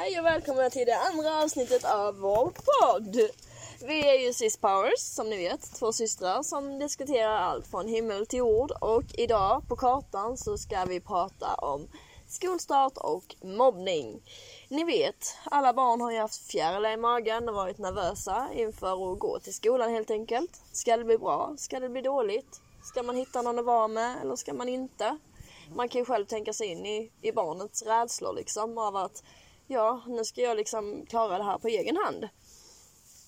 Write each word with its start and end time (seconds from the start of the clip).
Hej 0.00 0.18
och 0.18 0.24
välkomna 0.26 0.70
till 0.70 0.86
det 0.86 0.98
andra 0.98 1.42
avsnittet 1.42 1.84
av 1.84 2.18
vår 2.18 2.44
podd. 2.50 3.16
Vi 3.86 4.08
är 4.08 4.26
ju 4.26 4.32
Sis 4.32 4.56
Powers, 4.56 5.00
som 5.00 5.30
ni 5.30 5.36
vet, 5.36 5.74
två 5.78 5.92
systrar 5.92 6.42
som 6.42 6.78
diskuterar 6.78 7.36
allt 7.36 7.66
från 7.66 7.88
himmel 7.88 8.26
till 8.26 8.38
jord. 8.38 8.70
Och 8.80 9.04
idag 9.14 9.62
på 9.68 9.76
kartan 9.76 10.36
så 10.36 10.58
ska 10.58 10.84
vi 10.84 11.00
prata 11.00 11.54
om 11.54 11.88
skolstart 12.28 12.96
och 12.96 13.36
mobbning. 13.42 14.22
Ni 14.68 14.84
vet, 14.84 15.36
alla 15.44 15.72
barn 15.72 16.00
har 16.00 16.10
ju 16.10 16.18
haft 16.18 16.50
fjärilar 16.50 16.90
i 16.90 16.96
magen 16.96 17.48
och 17.48 17.54
varit 17.54 17.78
nervösa 17.78 18.48
inför 18.54 19.12
att 19.12 19.18
gå 19.18 19.38
till 19.38 19.54
skolan 19.54 19.90
helt 19.90 20.10
enkelt. 20.10 20.60
Ska 20.72 20.96
det 20.96 21.04
bli 21.04 21.18
bra? 21.18 21.54
Ska 21.56 21.80
det 21.80 21.88
bli 21.88 22.02
dåligt? 22.02 22.60
Ska 22.84 23.02
man 23.02 23.16
hitta 23.16 23.42
någon 23.42 23.58
att 23.58 23.64
vara 23.64 23.88
med 23.88 24.16
eller 24.22 24.36
ska 24.36 24.54
man 24.54 24.68
inte? 24.68 25.18
Man 25.74 25.88
kan 25.88 25.98
ju 25.98 26.04
själv 26.04 26.26
tänka 26.26 26.52
sig 26.52 26.66
in 26.66 26.86
i, 26.86 27.10
i 27.22 27.32
barnets 27.32 27.82
rädslor 27.82 28.34
liksom 28.34 28.78
av 28.78 28.96
att 28.96 29.22
ja, 29.68 30.02
nu 30.06 30.24
ska 30.24 30.40
jag 30.40 30.56
liksom 30.56 31.06
klara 31.06 31.38
det 31.38 31.44
här 31.44 31.58
på 31.58 31.68
egen 31.68 31.96
hand. 31.96 32.28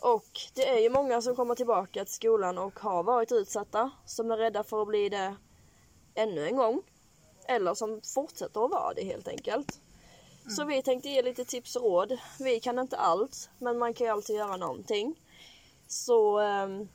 Och 0.00 0.26
det 0.54 0.68
är 0.68 0.78
ju 0.78 0.90
många 0.90 1.22
som 1.22 1.36
kommer 1.36 1.54
tillbaka 1.54 2.04
till 2.04 2.14
skolan 2.14 2.58
och 2.58 2.80
har 2.80 3.02
varit 3.02 3.32
utsatta, 3.32 3.90
som 4.06 4.30
är 4.30 4.36
rädda 4.36 4.64
för 4.64 4.82
att 4.82 4.88
bli 4.88 5.08
det 5.08 5.36
ännu 6.14 6.46
en 6.46 6.56
gång. 6.56 6.82
Eller 7.48 7.74
som 7.74 8.00
fortsätter 8.14 8.64
att 8.64 8.70
vara 8.70 8.94
det 8.94 9.04
helt 9.04 9.28
enkelt. 9.28 9.80
Mm. 10.42 10.50
Så 10.50 10.64
vi 10.64 10.82
tänkte 10.82 11.08
ge 11.08 11.22
lite 11.22 11.44
tips 11.44 11.76
och 11.76 11.82
råd. 11.82 12.18
Vi 12.38 12.60
kan 12.60 12.78
inte 12.78 12.96
allt, 12.96 13.50
men 13.58 13.78
man 13.78 13.94
kan 13.94 14.06
ju 14.06 14.12
alltid 14.12 14.36
göra 14.36 14.56
någonting. 14.56 15.20
Så 15.86 16.40
um, 16.40 16.88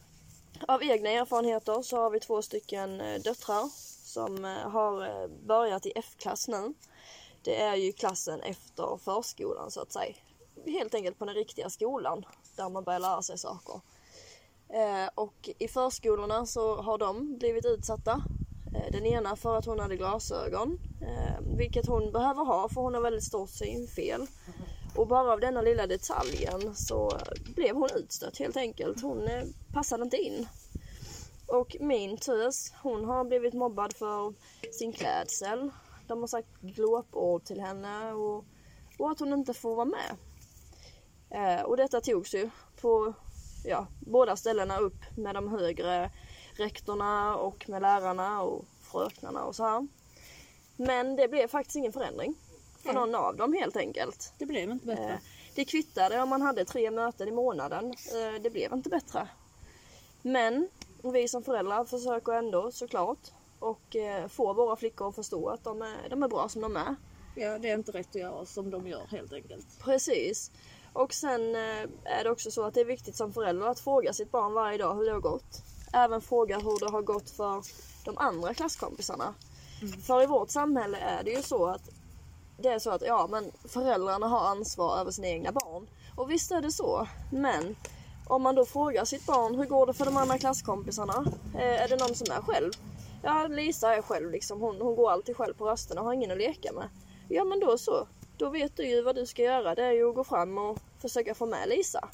av 0.68 0.84
egna 0.84 1.10
erfarenheter 1.10 1.82
så 1.82 1.98
har 1.98 2.10
vi 2.10 2.20
två 2.20 2.42
stycken 2.42 3.02
eh, 3.02 3.22
döttrar 3.22 3.70
som 4.06 4.46
eh, 4.46 4.70
har 4.70 5.06
eh, 5.06 5.28
börjat 5.28 5.86
i 5.86 5.92
F-klass 5.96 6.48
nu. 6.48 6.74
Det 7.46 7.62
är 7.62 7.76
ju 7.76 7.92
klassen 7.92 8.42
efter 8.42 8.98
förskolan 8.98 9.72
så 9.72 9.82
att 9.82 9.92
säga. 9.92 10.16
Helt 10.66 10.96
enkelt 10.96 11.20
på 11.20 11.26
den 11.26 11.36
riktiga 11.36 11.70
skolan 11.70 12.26
där 12.56 12.70
man 12.70 12.84
börjar 12.84 13.00
lära 13.00 13.22
sig 13.22 13.38
saker. 13.38 13.82
Eh, 14.70 15.10
och 15.16 15.50
i 15.60 15.68
förskolorna 15.68 16.46
så 16.46 16.82
har 16.82 16.98
de 16.98 17.38
blivit 17.38 17.66
utsatta. 17.66 18.24
Eh, 18.76 18.92
den 18.92 19.06
ena 19.06 19.36
för 19.36 19.56
att 19.58 19.66
hon 19.66 19.80
hade 19.80 19.98
glasögon, 19.98 20.80
eh, 21.02 21.58
vilket 21.58 21.88
hon 21.88 22.12
behöver 22.12 22.46
ha 22.46 22.70
för 22.70 22.82
hon 22.82 22.94
har 22.94 23.02
väldigt 23.02 23.24
stort 23.24 23.50
synfel. 23.50 24.28
Och 24.96 25.08
bara 25.08 25.34
av 25.34 25.40
denna 25.40 25.62
lilla 25.62 25.88
detaljen 25.88 26.76
så 26.76 27.20
blev 27.56 27.76
hon 27.76 27.90
utstött 27.96 28.38
helt 28.38 28.58
enkelt. 28.58 29.02
Hon 29.02 29.28
eh, 29.28 29.44
passade 29.74 30.04
inte 30.04 30.18
in. 30.18 30.48
Och 31.48 31.76
min 31.80 32.18
tös, 32.18 32.74
hon 32.82 33.06
har 33.06 33.26
blivit 33.26 33.54
mobbad 33.54 33.94
för 33.94 34.34
sin 34.72 34.94
klädsel. 34.94 35.72
De 36.08 36.20
har 36.20 36.28
sagt 36.28 36.62
glåpord 36.62 37.44
till 37.44 37.62
henne 37.62 38.14
och, 38.14 38.46
och 39.00 39.12
att 39.12 39.20
hon 39.20 39.34
inte 39.34 39.54
får 39.54 39.76
vara 39.76 39.86
med. 39.86 40.16
Eh, 41.30 41.62
och 41.62 41.78
detta 41.78 42.02
togs 42.02 42.34
ju 42.34 42.50
på 42.82 43.14
ja, 43.66 43.88
båda 44.00 44.36
ställena 44.36 44.80
upp 44.80 45.18
med 45.18 45.36
de 45.36 45.48
högre 45.48 46.12
rektorna 46.58 47.36
och 47.36 47.70
med 47.70 47.82
lärarna 47.82 48.42
och 48.42 48.66
fröknarna 48.82 49.44
och 49.44 49.56
så 49.56 49.64
här. 49.64 49.88
Men 50.76 51.16
det 51.16 51.28
blev 51.28 51.48
faktiskt 51.48 51.76
ingen 51.76 51.94
förändring 51.94 52.36
för 52.84 52.90
mm. 52.90 53.02
någon 53.02 53.16
av 53.16 53.36
dem 53.36 53.54
helt 53.54 53.78
enkelt. 53.78 54.34
Det 54.38 54.46
blev 54.46 54.70
inte 54.70 54.86
bättre. 54.86 55.14
Eh, 55.14 55.20
det 55.56 55.66
kvittade 55.66 56.22
om 56.22 56.30
man 56.30 56.42
hade 56.42 56.66
tre 56.66 56.92
möten 56.92 57.28
i 57.28 57.32
månaden. 57.32 57.86
Eh, 57.86 58.42
det 58.42 58.50
blev 58.50 58.74
inte 58.74 58.90
bättre. 58.90 59.28
Men 60.22 60.70
vi 61.02 61.28
som 61.28 61.44
föräldrar 61.44 61.86
försöker 61.86 62.32
ändå 62.32 62.72
såklart 62.72 63.32
och 63.60 63.96
eh, 63.96 64.28
få 64.28 64.54
våra 64.54 64.76
flickor 64.76 65.10
att 65.10 65.16
förstå 65.16 65.50
att 65.50 65.64
de 65.64 65.82
är, 65.82 66.10
de 66.10 66.24
är 66.24 66.28
bra 66.28 66.50
som 66.50 66.62
de 66.62 66.78
är. 66.78 66.96
Ja, 67.36 67.58
det 67.58 67.70
är 67.70 67.74
inte 67.74 67.92
rätt 67.92 68.10
att 68.10 68.16
göra 68.16 68.46
som 68.46 68.70
de 68.72 68.88
gör 68.88 69.08
helt 69.08 69.34
enkelt. 69.34 69.66
Precis. 69.80 70.52
Och 70.94 71.14
sen 71.14 71.56
eh, 71.56 71.84
är 72.04 72.24
det 72.24 72.30
också 72.30 72.52
så 72.52 72.64
att 72.64 72.74
det 72.74 72.82
är 72.82 72.86
viktigt 72.86 73.16
som 73.16 73.34
förälder 73.34 73.68
att 73.68 73.80
fråga 73.80 74.14
sitt 74.14 74.32
barn 74.32 74.54
varje 74.54 74.78
dag 74.78 74.96
hur 74.96 75.06
det 75.06 75.12
har 75.12 75.20
gått. 75.20 75.64
Även 75.94 76.22
fråga 76.22 76.58
hur 76.58 76.80
det 76.80 76.92
har 76.92 77.02
gått 77.02 77.30
för 77.30 77.64
de 78.06 78.18
andra 78.18 78.54
klasskompisarna. 78.54 79.34
Mm. 79.82 80.02
För 80.02 80.24
i 80.24 80.26
vårt 80.26 80.50
samhälle 80.50 80.98
är 80.98 81.24
det 81.24 81.32
ju 81.32 81.42
så 81.42 81.66
att 81.66 81.90
det 82.58 82.70
är 82.70 82.80
så 82.80 82.90
att 82.90 83.02
ja, 83.02 83.28
men 83.32 83.52
föräldrarna 83.66 84.28
har 84.28 84.48
ansvar 84.48 84.98
över 84.98 85.12
sina 85.12 85.28
egna 85.28 85.52
barn. 85.52 85.88
Och 86.16 86.32
visst 86.32 86.52
är 86.52 86.62
det 86.62 86.72
så. 86.72 87.08
Men 87.32 87.76
om 88.28 88.42
man 88.42 88.56
då 88.56 88.66
frågar 88.66 89.06
sitt 89.06 89.26
barn 89.26 89.56
hur 89.56 89.66
går 89.66 89.86
det 89.86 89.94
för 89.94 90.06
de 90.06 90.18
andra 90.18 90.38
klasskompisarna? 90.38 91.26
Eh, 91.56 91.84
är 91.84 91.88
det 91.88 91.96
någon 91.96 92.16
som 92.16 92.28
är 92.32 92.42
själv? 92.42 92.72
Ja, 93.26 93.48
Lisa 93.48 93.96
är 93.96 94.02
själv 94.02 94.32
liksom. 94.32 94.62
Hon, 94.62 94.82
hon 94.82 94.96
går 94.96 95.12
alltid 95.12 95.38
själv 95.38 95.54
på 95.54 95.66
rasterna 95.66 96.02
och 96.02 96.08
har 96.08 96.14
ingen 96.14 96.32
att 96.32 96.38
leka 96.38 96.74
med. 96.74 96.90
Ja, 97.30 97.44
men 97.44 97.60
då 97.60 97.78
så. 97.78 98.08
Då 98.38 98.50
vet 98.50 98.78
du 98.78 98.88
ju 98.88 99.02
vad 99.02 99.16
du 99.16 99.26
ska 99.26 99.44
göra. 99.44 99.76
Det 99.76 99.84
är 99.84 99.92
ju 99.92 100.10
att 100.10 100.16
gå 100.16 100.24
fram 100.24 100.58
och 100.58 100.80
försöka 101.02 101.36
få 101.36 101.46
med 101.46 101.70
Lisa. 101.70 102.10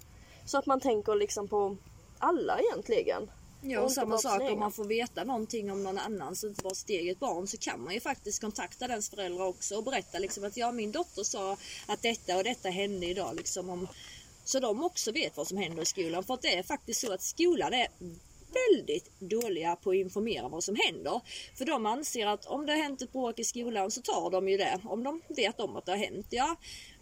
Så 0.46 0.58
att 0.58 0.66
man 0.66 0.80
tänker 0.80 1.16
liksom 1.16 1.48
på 1.48 1.78
alla 2.20 2.60
egentligen. 2.60 3.32
Ja, 3.62 3.82
och 3.82 3.92
samma 3.92 4.18
sak 4.18 4.42
om 4.42 4.60
man 4.60 4.72
får 4.72 4.86
veta 4.86 5.24
någonting 5.24 5.72
om 5.72 5.84
någon 5.84 5.98
annan 5.98 6.36
så 6.36 6.48
inte 6.48 6.64
bara 6.64 6.76
sitt 6.76 6.90
eget 6.90 7.20
barn 7.20 7.48
så 7.48 7.58
kan 7.58 7.84
man 7.84 7.94
ju 7.94 8.00
faktiskt 8.00 8.42
kontakta 8.42 8.88
dens 8.88 9.10
föräldrar 9.10 9.46
också 9.46 9.76
och 9.76 9.84
berätta 9.84 10.20
liksom 10.20 10.44
att 10.44 10.58
ja, 10.58 10.72
min 10.72 10.92
dotter 10.92 11.24
sa 11.24 11.58
att 11.88 12.02
detta 12.02 12.38
och 12.38 12.44
detta 12.44 12.70
hände 12.70 13.06
idag 13.06 13.36
liksom 13.36 13.70
om 13.70 13.88
så 14.44 14.60
de 14.60 14.84
också 14.84 15.12
vet 15.12 15.38
vad 15.38 15.48
som 15.48 15.58
händer 15.58 15.84
i 15.84 15.86
skolan. 15.86 16.24
För 16.24 16.34
att 16.34 16.42
det 16.42 16.58
är 16.58 16.64
faktiskt 16.64 17.02
så 17.02 17.14
att 17.14 17.22
skolan 17.22 17.74
är 17.74 17.88
väldigt 18.54 19.20
dåliga 19.20 19.76
på 19.76 19.90
att 19.90 19.96
informera 19.96 20.48
vad 20.48 20.64
som 20.64 20.76
händer. 20.76 21.22
För 21.58 21.66
de 21.66 21.86
anser 21.86 22.28
att 22.28 22.46
om 22.46 22.66
det 22.66 22.72
har 22.72 22.80
hänt 22.80 23.02
ett 23.02 23.12
bråk 23.12 23.40
i 23.40 23.44
skolan 23.44 23.92
så 23.92 24.02
tar 24.02 24.30
de 24.30 24.50
ju 24.50 24.58
det. 24.58 24.80
Om 24.84 25.04
de 25.04 25.22
vet 25.28 25.60
om 25.60 25.76
att 25.76 25.86
det 25.86 25.92
har 25.92 26.00
hänt, 26.00 26.28
ja. 26.30 26.56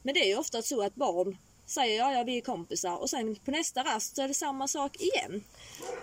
Men 0.04 0.14
det 0.14 0.20
är 0.20 0.28
ju 0.28 0.38
ofta 0.38 0.62
så 0.62 0.82
att 0.82 0.96
barn 0.96 1.38
säger 1.66 1.98
ja, 1.98 2.14
ja 2.14 2.24
vi 2.24 2.38
är 2.38 2.42
kompisar 2.42 3.02
och 3.02 3.10
sen 3.10 3.36
på 3.36 3.52
nästa 3.52 3.84
rast 3.84 4.16
så 4.16 4.22
är 4.22 4.28
det 4.28 4.34
samma 4.34 4.68
sak 4.68 4.96
igen. 4.96 5.44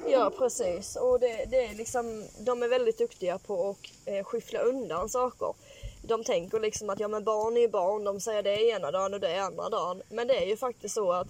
Ja 0.08 0.32
precis 0.38 0.96
och 0.96 1.20
det, 1.20 1.44
det 1.50 1.64
är 1.64 1.74
liksom, 1.74 2.24
de 2.38 2.62
är 2.62 2.68
väldigt 2.68 2.98
duktiga 2.98 3.38
på 3.38 3.70
att 3.70 4.08
eh, 4.08 4.24
skyffla 4.24 4.58
undan 4.60 5.08
saker. 5.08 5.54
De 6.02 6.24
tänker 6.24 6.60
liksom 6.60 6.90
att 6.90 7.00
ja 7.00 7.08
men 7.08 7.24
barn 7.24 7.56
är 7.56 7.60
ju 7.60 7.68
barn, 7.68 8.04
de 8.04 8.20
säger 8.20 8.42
det 8.42 8.68
ena 8.68 8.90
dagen 8.90 9.14
och 9.14 9.20
det 9.20 9.38
andra 9.38 9.68
dagen. 9.68 10.02
Men 10.08 10.26
det 10.26 10.36
är 10.36 10.46
ju 10.46 10.56
faktiskt 10.56 10.94
så 10.94 11.12
att 11.12 11.28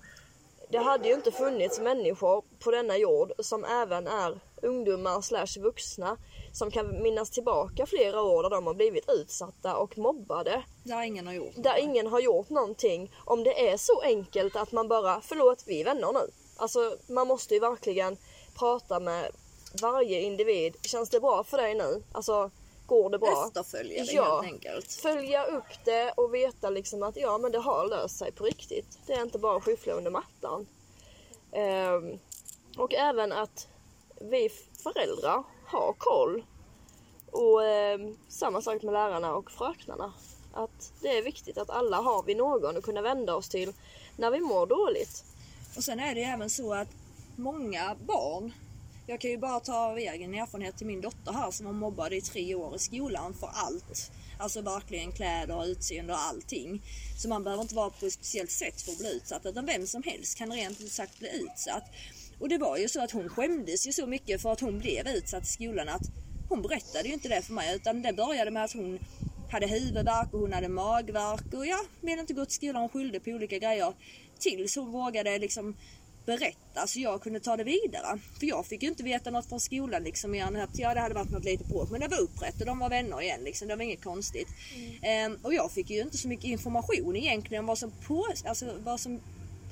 det 0.68 0.78
hade 0.78 1.08
ju 1.08 1.14
inte 1.14 1.32
funnits 1.32 1.80
människor 1.80 2.44
på 2.64 2.70
denna 2.70 2.96
jord 2.96 3.32
som 3.38 3.64
även 3.64 4.06
är 4.06 4.40
ungdomar 4.62 5.20
slash 5.20 5.62
vuxna 5.62 6.16
som 6.52 6.70
kan 6.70 7.02
minnas 7.02 7.30
tillbaka 7.30 7.86
flera 7.86 8.22
år 8.22 8.42
där 8.42 8.50
de 8.50 8.66
har 8.66 8.74
blivit 8.74 9.10
utsatta 9.10 9.76
och 9.76 9.98
mobbade. 9.98 10.62
Där 10.84 11.02
ingen 11.02 11.26
har 11.26 11.34
gjort 11.34 11.54
Där 11.56 11.78
ingen 11.78 12.06
har 12.06 12.20
gjort 12.20 12.50
någonting. 12.50 13.12
Om 13.24 13.44
det 13.44 13.70
är 13.70 13.76
så 13.76 14.00
enkelt 14.00 14.56
att 14.56 14.72
man 14.72 14.88
bara, 14.88 15.20
förlåt 15.20 15.64
vi 15.66 15.80
är 15.80 15.84
vänner 15.84 16.12
nu. 16.12 16.30
Alltså 16.56 16.96
man 17.08 17.26
måste 17.26 17.54
ju 17.54 17.60
verkligen 17.60 18.16
prata 18.58 19.00
med 19.00 19.30
varje 19.82 20.20
individ. 20.20 20.76
Känns 20.82 21.10
det 21.10 21.20
bra 21.20 21.44
för 21.44 21.56
dig 21.56 21.74
nu? 21.74 22.02
Alltså 22.12 22.50
går 22.86 23.10
det 23.10 23.18
bra? 23.18 23.46
Efterfölja 23.46 24.04
det 24.04 24.12
ja, 24.12 24.40
helt 24.40 24.54
enkelt. 24.54 24.92
Följa 24.92 25.44
upp 25.44 25.84
det 25.84 26.12
och 26.16 26.34
veta 26.34 26.70
liksom 26.70 27.02
att 27.02 27.16
ja 27.16 27.38
men 27.38 27.52
det 27.52 27.58
har 27.58 27.88
löst 27.88 28.18
sig 28.18 28.32
på 28.32 28.44
riktigt. 28.44 28.98
Det 29.06 29.12
är 29.12 29.22
inte 29.22 29.38
bara 29.38 29.56
att 29.56 29.64
skyffla 29.64 29.92
under 29.92 30.10
mattan. 30.10 30.66
Um, 31.52 32.18
och 32.76 32.94
även 32.94 33.32
att 33.32 33.68
vi 34.20 34.48
föräldrar 34.82 35.42
har 35.66 35.92
koll. 35.98 36.44
Och 37.30 37.60
um, 37.60 38.18
samma 38.28 38.62
sak 38.62 38.82
med 38.82 38.92
lärarna 38.92 39.34
och 39.34 39.50
fröknarna. 39.50 40.12
Att 40.52 40.92
det 41.02 41.18
är 41.18 41.22
viktigt 41.22 41.58
att 41.58 41.70
alla 41.70 41.96
har 41.96 42.22
vi 42.22 42.34
någon 42.34 42.76
att 42.76 42.84
kunna 42.84 43.02
vända 43.02 43.34
oss 43.34 43.48
till 43.48 43.72
när 44.16 44.30
vi 44.30 44.40
mår 44.40 44.66
dåligt. 44.66 45.24
Och 45.76 45.84
sen 45.84 46.00
är 46.00 46.14
det 46.14 46.20
ju 46.20 46.26
även 46.26 46.50
så 46.50 46.74
att 46.74 46.88
många 47.36 47.96
barn 48.06 48.52
jag 49.06 49.20
kan 49.20 49.30
ju 49.30 49.38
bara 49.38 49.60
ta 49.60 49.74
av 49.74 49.98
egen 49.98 50.34
erfarenhet 50.34 50.76
till 50.76 50.86
min 50.86 51.00
dotter 51.00 51.32
här 51.32 51.50
som 51.50 51.66
var 51.66 51.72
mobbad 51.72 52.12
i 52.12 52.20
tre 52.20 52.54
år 52.54 52.76
i 52.76 52.78
skolan 52.78 53.34
för 53.34 53.50
allt. 53.52 54.12
Alltså 54.38 54.60
verkligen 54.60 55.12
kläder, 55.12 55.66
utseende 55.66 56.12
och 56.12 56.18
allting. 56.18 56.82
Så 57.18 57.28
man 57.28 57.44
behöver 57.44 57.62
inte 57.62 57.74
vara 57.74 57.90
på 57.90 58.06
ett 58.06 58.12
speciellt 58.12 58.50
sätt 58.50 58.82
för 58.82 58.92
att 58.92 58.98
bli 58.98 59.16
utsatt 59.16 59.46
utan 59.46 59.66
vem 59.66 59.86
som 59.86 60.02
helst 60.02 60.38
kan 60.38 60.52
rent 60.52 60.80
ut 60.80 60.92
sagt 60.92 61.18
bli 61.18 61.28
utsatt. 61.42 61.84
Och 62.40 62.48
det 62.48 62.58
var 62.58 62.76
ju 62.76 62.88
så 62.88 63.02
att 63.02 63.10
hon 63.10 63.28
skämdes 63.28 63.86
ju 63.86 63.92
så 63.92 64.06
mycket 64.06 64.42
för 64.42 64.52
att 64.52 64.60
hon 64.60 64.78
blev 64.78 65.08
utsatt 65.08 65.42
i 65.42 65.46
skolan 65.46 65.88
att 65.88 66.10
hon 66.48 66.62
berättade 66.62 67.08
ju 67.08 67.14
inte 67.14 67.28
det 67.28 67.42
för 67.42 67.52
mig 67.52 67.76
utan 67.76 68.02
det 68.02 68.12
började 68.12 68.50
med 68.50 68.64
att 68.64 68.72
hon 68.72 68.98
hade 69.50 69.66
huvudvärk 69.66 70.34
och 70.34 70.40
hon 70.40 70.52
hade 70.52 70.68
magvärk 70.68 71.54
och 71.54 71.66
ja, 71.66 71.78
ville 72.00 72.20
inte 72.20 72.34
gå 72.34 72.44
till 72.44 72.54
skolan 72.54 72.82
och 72.82 72.92
skyllde 72.92 73.20
på 73.20 73.30
olika 73.30 73.58
grejer. 73.58 73.92
Tills 74.38 74.76
hon 74.76 74.92
vågade 74.92 75.38
liksom 75.38 75.76
berätta 76.26 76.86
så 76.86 77.00
jag 77.00 77.22
kunde 77.22 77.40
ta 77.40 77.56
det 77.56 77.64
vidare. 77.64 78.18
För 78.38 78.46
jag 78.46 78.66
fick 78.66 78.82
ju 78.82 78.88
inte 78.88 79.02
veta 79.02 79.30
något 79.30 79.46
från 79.46 79.60
skolan 79.60 80.02
liksom 80.02 80.34
än 80.34 80.56
att 80.56 80.78
ja, 80.78 80.94
det 80.94 81.00
hade 81.00 81.14
varit 81.14 81.30
något 81.30 81.44
litet 81.44 81.66
bråk 81.66 81.90
men 81.90 82.00
det 82.00 82.08
var 82.08 82.20
upprätt 82.20 82.60
och 82.60 82.66
de 82.66 82.78
var 82.78 82.90
vänner 82.90 83.22
igen 83.22 83.40
liksom. 83.44 83.68
Det 83.68 83.76
var 83.76 83.82
inget 83.82 84.04
konstigt. 84.04 84.48
Mm. 84.74 84.98
Ehm, 85.02 85.38
och 85.42 85.54
jag 85.54 85.70
fick 85.70 85.90
ju 85.90 86.00
inte 86.00 86.18
så 86.18 86.28
mycket 86.28 86.44
information 86.44 87.16
egentligen 87.16 87.60
om 87.60 87.66
vad 87.66 87.78
som, 87.78 87.92
på, 88.06 88.26
alltså, 88.44 88.66
vad 88.84 89.00
som 89.00 89.20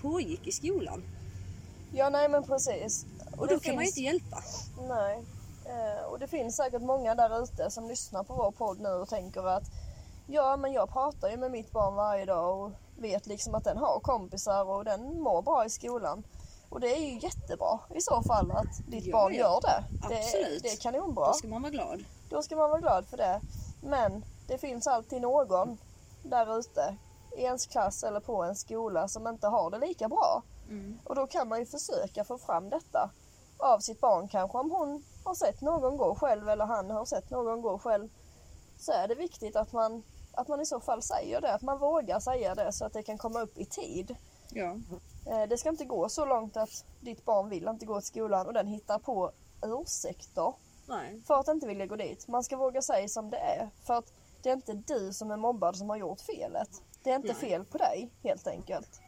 pågick 0.03 0.47
i 0.47 0.53
skolan. 0.53 1.03
Ja 1.93 2.09
nej 2.11 2.29
men 2.29 2.43
precis. 2.43 3.07
Och, 3.33 3.39
och 3.39 3.49
då 3.49 3.55
kan 3.55 3.61
finns... 3.61 3.75
man 3.75 3.85
ju 3.85 3.89
inte 3.89 4.01
hjälpa. 4.01 4.43
Nej. 4.89 5.23
Ehm, 5.67 6.05
och 6.11 6.19
det 6.19 6.27
finns 6.27 6.57
säkert 6.57 6.83
många 6.83 7.15
där 7.15 7.43
ute 7.43 7.71
som 7.71 7.89
lyssnar 7.89 8.25
på 8.25 8.35
vår 8.35 8.51
podd 8.51 8.81
nu 8.81 8.89
och 8.89 9.09
tänker 9.09 9.49
att 9.49 9.65
Ja, 10.27 10.57
men 10.57 10.73
jag 10.73 10.89
pratar 10.89 11.31
ju 11.31 11.37
med 11.37 11.51
mitt 11.51 11.73
barn 11.73 11.95
varje 11.95 12.25
dag 12.25 12.61
och 12.61 12.71
vet 12.99 13.27
liksom 13.27 13.55
att 13.55 13.65
den 13.65 13.77
har 13.77 14.01
kompisar 14.01 14.65
och 14.65 14.85
den 14.85 15.21
mår 15.21 15.43
bra 15.43 15.65
i 15.65 15.71
skolan. 15.71 16.23
Och 16.75 16.81
det 16.81 16.97
är 16.97 17.01
ju 17.01 17.19
jättebra 17.19 17.79
i 17.95 18.01
så 18.01 18.23
fall 18.23 18.51
att 18.51 18.87
ditt 18.87 19.07
Ja, 19.07 19.13
barn 19.13 19.35
ja. 19.35 19.41
gör 19.41 19.61
det. 19.61 19.85
Det, 20.09 20.59
det 20.63 20.73
är 20.73 20.77
kanonbra. 20.77 21.27
Då 21.27 21.33
ska 21.33 21.49
man 21.49 21.63
vara 21.63 21.73
glad. 21.73 22.05
Då 22.31 22.43
ska 22.43 22.57
man 22.57 22.71
vara 22.71 22.81
glad 22.81 23.07
för 23.07 23.17
det. 23.17 23.41
Men 23.83 24.25
det 24.47 24.59
finns 24.59 24.87
alltid 24.87 25.23
någon 25.23 25.79
där 26.23 26.59
ute 26.59 26.97
i 27.37 27.43
ens 27.43 27.67
klass 27.67 28.03
eller 28.03 28.21
på 28.21 28.43
en 28.43 28.57
skola 28.57 29.09
som 29.09 29.27
inte 29.27 29.47
har 29.47 29.71
det 29.71 29.79
lika 29.79 30.09
bra. 30.09 30.43
Mm. 30.69 30.99
Och 31.05 31.15
då 31.15 31.27
kan 31.27 31.49
man 31.49 31.59
ju 31.59 31.67
försöka 31.67 32.25
få 32.25 32.39
fram 32.39 32.71
detta 32.71 33.11
av 33.59 33.79
sitt 33.79 34.01
barn 34.01 34.29
kanske 34.29 34.59
om 34.59 34.71
hon 34.71 35.05
har 35.25 35.35
sett 35.35 35.61
någon 35.61 35.97
gå 35.97 36.15
själv 36.15 36.49
eller 36.49 36.65
han 36.65 36.91
har 36.91 37.05
sett 37.05 37.31
någon 37.31 37.63
gå 37.63 37.79
själv. 37.79 38.09
Så 38.79 38.93
är 38.93 39.09
det 39.09 39.15
viktigt 39.15 39.57
att 39.57 39.73
man, 39.73 40.03
att 40.33 40.49
man 40.49 40.61
i 40.61 40.67
så 40.67 40.81
fall 40.81 41.03
säger 41.03 41.41
det, 41.41 41.55
att 41.55 41.63
man 41.63 41.79
vågar 41.79 42.21
säga 42.21 42.55
det 42.55 42.73
så 42.73 42.85
att 42.85 42.93
det 42.93 43.03
kan 43.03 43.19
komma 43.19 43.41
upp 43.41 43.59
i 43.59 43.65
tid. 43.65 44.17
Ja. 44.51 44.77
Eh, 45.27 45.43
Det 45.49 45.59
ska 45.59 45.69
inte 45.69 45.85
gå 45.85 46.09
så 46.09 46.25
långt 46.25 46.57
att 46.57 46.85
ditt 47.01 47.25
barn 47.25 47.49
vill 47.49 47.69
inte 47.69 47.87
gå 47.87 48.01
till 48.01 48.07
skolan 48.09 48.47
och 48.47 48.53
den 48.53 48.67
hittar 48.67 48.99
på 48.99 49.33
ursäkter 49.63 50.53
Nej. 50.87 51.21
för 51.27 51.35
att 51.35 51.49
inte 51.49 51.67
vilja 51.67 51.87
gå 51.87 51.97
dit. 51.97 52.29
Man 52.29 52.45
ska 52.45 52.57
våga 52.57 52.83
säga 52.83 53.09
som 53.09 53.31
det 53.31 53.39
är. 53.39 53.71
För 53.83 53.95
att 53.95 54.13
det 54.43 54.49
är 54.51 54.53
inte 54.55 54.73
du 54.73 55.13
som 55.13 55.31
är 55.31 55.37
mobbad 55.37 55.77
som 55.77 55.91
har 55.91 55.97
gjort 55.97 56.21
felet. 56.21 56.83
Det 57.03 57.11
är 57.11 57.17
inte 57.17 57.29
Nej. 57.29 57.37
fel 57.37 57.65
på 57.65 57.79
dig 57.79 58.11
helt 58.23 58.47
enkelt. 58.47 59.01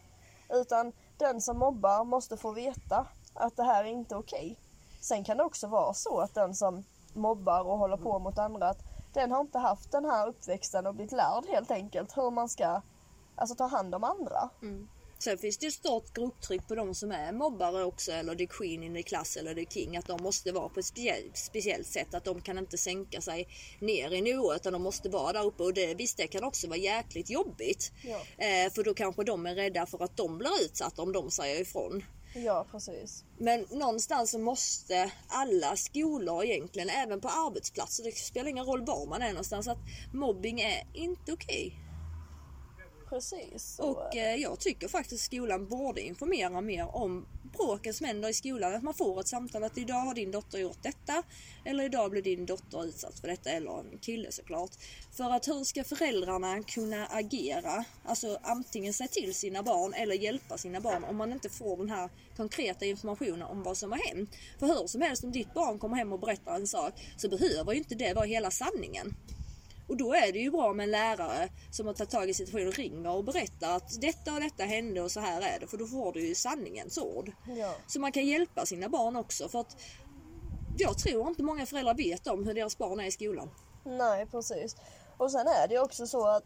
Utan 0.49 0.93
den 1.19 1.41
som 1.41 1.59
mobbar 1.59 2.05
måste 2.05 2.37
få 2.37 2.53
veta 2.53 3.07
att 3.35 3.57
det 3.57 3.63
här 3.63 3.85
är 3.85 3.89
inte 3.89 4.17
okej. 4.17 4.59
Sen 5.01 5.25
kan 5.25 5.37
det 5.37 5.45
också 5.45 5.67
vara 5.67 5.95
så 5.95 6.21
att 6.21 6.35
den 6.35 6.55
som 6.55 6.85
mobbar 7.13 7.65
och 7.65 7.79
håller 7.79 7.97
på 7.97 8.19
mot 8.19 8.39
andra, 8.39 8.69
att 8.69 8.83
den 9.13 9.33
har 9.33 9.41
inte 9.41 9.59
haft 9.59 9.93
den 9.93 10.05
här 10.05 10.29
uppväxten 10.29 10.87
och 10.87 10.95
blivit 10.95 11.13
lärd 11.13 11.45
helt 11.49 11.71
enkelt 11.71 12.17
hur 12.17 12.31
man 12.31 12.49
ska 12.49 12.83
alltså, 13.37 13.57
ta 13.57 13.67
hand 13.67 13.95
om 13.95 14.05
andra. 14.05 14.51
Mm. 14.63 14.89
Sen 15.19 15.39
finns 15.39 15.59
det 15.59 15.67
ju 15.67 15.73
stort 15.73 16.15
grupptryck 16.15 16.69
på 16.69 16.75
de 16.75 16.95
som 16.95 17.11
är 17.13 17.33
mobbare 17.33 17.85
också 17.85 18.13
eller 18.13 18.35
the 18.35 18.47
queen 18.47 18.83
in 18.83 18.95
the 18.95 19.03
class 19.03 19.37
eller 19.37 19.55
the 19.55 19.65
king 19.65 19.97
att 19.97 20.07
de 20.07 20.23
måste 20.23 20.53
vara 20.53 20.69
på 20.69 20.81
ett 20.81 20.87
speciellt, 20.87 21.37
speciellt 21.37 21.87
sätt 21.87 22.15
att 22.15 22.25
de 22.25 22.41
kan 22.41 22.59
inte 22.59 22.79
sänka 22.79 23.21
sig 23.21 23.49
ner 23.81 24.13
i 24.13 24.21
nivå 24.21 24.55
utan 24.55 24.73
de 24.73 24.83
måste 24.83 25.09
vara 25.09 25.33
där 25.33 25.45
uppe 25.45 25.63
och 25.63 25.75
det, 25.75 25.95
visst 25.95 26.17
det 26.17 26.27
kan 26.27 26.45
också 26.45 26.69
vara 26.69 26.79
jäkligt 26.79 27.31
jobbigt. 27.31 27.93
Ja. 28.05 28.45
Eh, 28.45 28.73
för 28.73 28.85
då 28.85 28.95
kanske 28.95 29.25
de 29.25 29.47
är 29.47 29.55
rädda 29.55 29.87
för 29.87 30.05
att 30.05 30.17
de 30.17 30.39
blir 30.39 30.65
utsatta 30.65 31.03
om 31.03 31.13
de 31.13 31.31
säger 31.31 31.61
ifrån. 31.61 32.05
Ja, 32.35 32.67
precis. 32.71 33.25
Men 33.39 33.67
någonstans 33.71 34.31
så 34.31 34.39
måste 34.39 35.11
alla 35.29 35.77
skolor 35.77 36.45
egentligen, 36.45 36.89
även 36.89 37.21
på 37.21 37.29
arbetsplatser, 37.29 38.05
det 38.05 38.17
spelar 38.17 38.49
ingen 38.49 38.65
roll 38.65 38.85
var 38.87 39.07
man 39.07 39.23
är 39.23 39.29
någonstans, 39.29 39.69
att 39.69 39.79
mobbing 40.15 40.61
är 40.61 40.87
inte 40.95 41.33
okej. 41.33 41.86
Precis. 43.09 43.75
Så, 43.77 43.83
Och 43.83 44.17
eh, 44.17 44.37
jag 44.37 44.61
tycker 44.61 44.89
faktiskt 44.89 45.25
skolan 45.25 45.69
borde 45.69 46.01
informera 46.01 46.61
mer 46.61 46.97
om 46.97 47.27
bråken 47.57 47.95
som 47.95 48.07
händer 48.07 48.29
i 48.29 48.35
skolan. 48.35 48.75
Att 48.75 48.83
man 48.83 48.95
får 48.95 49.21
ett 49.21 49.29
samtal 49.29 49.65
att 49.65 49.79
idag 49.79 50.01
har 50.01 50.15
din 50.15 50.31
dotter 50.31 50.59
gjort 50.59 50.83
detta. 50.83 51.23
Eller 51.65 51.85
idag 51.85 52.11
blev 52.11 52.23
din 52.23 52.47
dotter 52.47 52.85
utsatt 52.85 53.21
för 53.21 53.29
detta. 53.29 53.51
Eller 53.51 53.81
en 53.81 53.99
kille 53.99 54.33
såklart. 54.33 54.71
För 55.13 55.31
att 55.31 55.49
hur 55.49 55.65
ska 55.65 55.85
föräldrarna 55.85 56.63
kunna 56.63 57.07
agera? 57.07 57.85
Alltså 58.05 58.39
antingen 58.43 58.93
säga 58.93 59.09
till 59.09 59.35
sina 59.35 59.63
barn 59.63 59.93
eller 59.95 60.15
hjälpa 60.15 60.59
sina 60.59 60.81
barn 60.81 61.05
om 61.05 61.17
man 61.17 61.33
inte 61.33 61.49
får 61.49 61.77
den 61.77 61.91
här 61.91 62.11
konkreta 62.37 62.85
informationen 62.85 63.43
om 63.43 63.63
vad 63.63 63.77
som 63.77 63.93
har 63.93 63.99
hänt. 63.99 64.31
För 64.59 64.67
hur 64.67 64.87
som 64.87 65.03
helst 65.03 65.25
om 65.25 65.33
ditt 65.33 65.55
barn 65.55 65.79
kommer 65.79 65.97
hem 65.97 66.13
och 66.13 66.21
berättar 66.21 66.55
en 66.55 66.67
sak 66.67 66.93
så 67.17 67.29
behöver 67.29 67.73
ju 67.73 67.79
inte 67.79 67.95
det 67.95 68.15
vara 68.15 68.25
hela 68.25 68.51
sanningen. 68.51 69.15
Och 69.89 69.97
då 69.97 70.15
är 70.15 70.33
det 70.33 70.39
ju 70.39 70.51
bra 70.51 70.73
med 70.73 70.85
en 70.85 70.91
lärare 70.91 71.49
som 71.71 71.87
har 71.87 71.95
tagit 71.95 72.11
tag 72.11 72.31
i 72.31 72.35
situationen 72.35 72.69
och 72.69 72.75
ringer 72.75 73.11
och 73.11 73.25
berättar 73.25 73.77
att 73.77 74.01
detta 74.01 74.35
och 74.35 74.41
detta 74.41 74.65
hände 74.65 75.01
och 75.01 75.11
så 75.11 75.21
här 75.21 75.41
är 75.41 75.61
det. 75.61 75.67
För 75.67 75.77
då 75.79 75.87
får 75.87 76.13
du 76.13 76.29
ju 76.29 76.35
sanningens 76.35 76.99
ord. 76.99 77.33
ja. 77.47 77.75
Så 77.87 78.01
man 78.01 78.13
kan 78.13 78.27
hjälpa 78.27 78.67
sina 78.67 78.89
barn 78.89 79.17
också. 79.17 79.49
För 79.49 79.61
att 79.61 79.77
jag 80.79 80.99
tror 80.99 81.29
inte 81.29 81.43
många 81.43 81.67
föräldrar 81.67 81.95
vet 81.95 82.27
om 82.27 82.47
hur 82.47 82.55
deras 82.55 82.79
barn 82.79 83.01
är 83.01 83.05
i 83.05 83.11
skolan. 83.11 83.51
Nej, 83.85 84.27
precis. 84.27 84.77
Och 85.17 85.33
sen 85.33 85.47
är 85.47 85.69
det 85.69 85.75
ju 85.75 85.81
också 85.81 86.07
så 86.07 86.27
att 86.27 86.45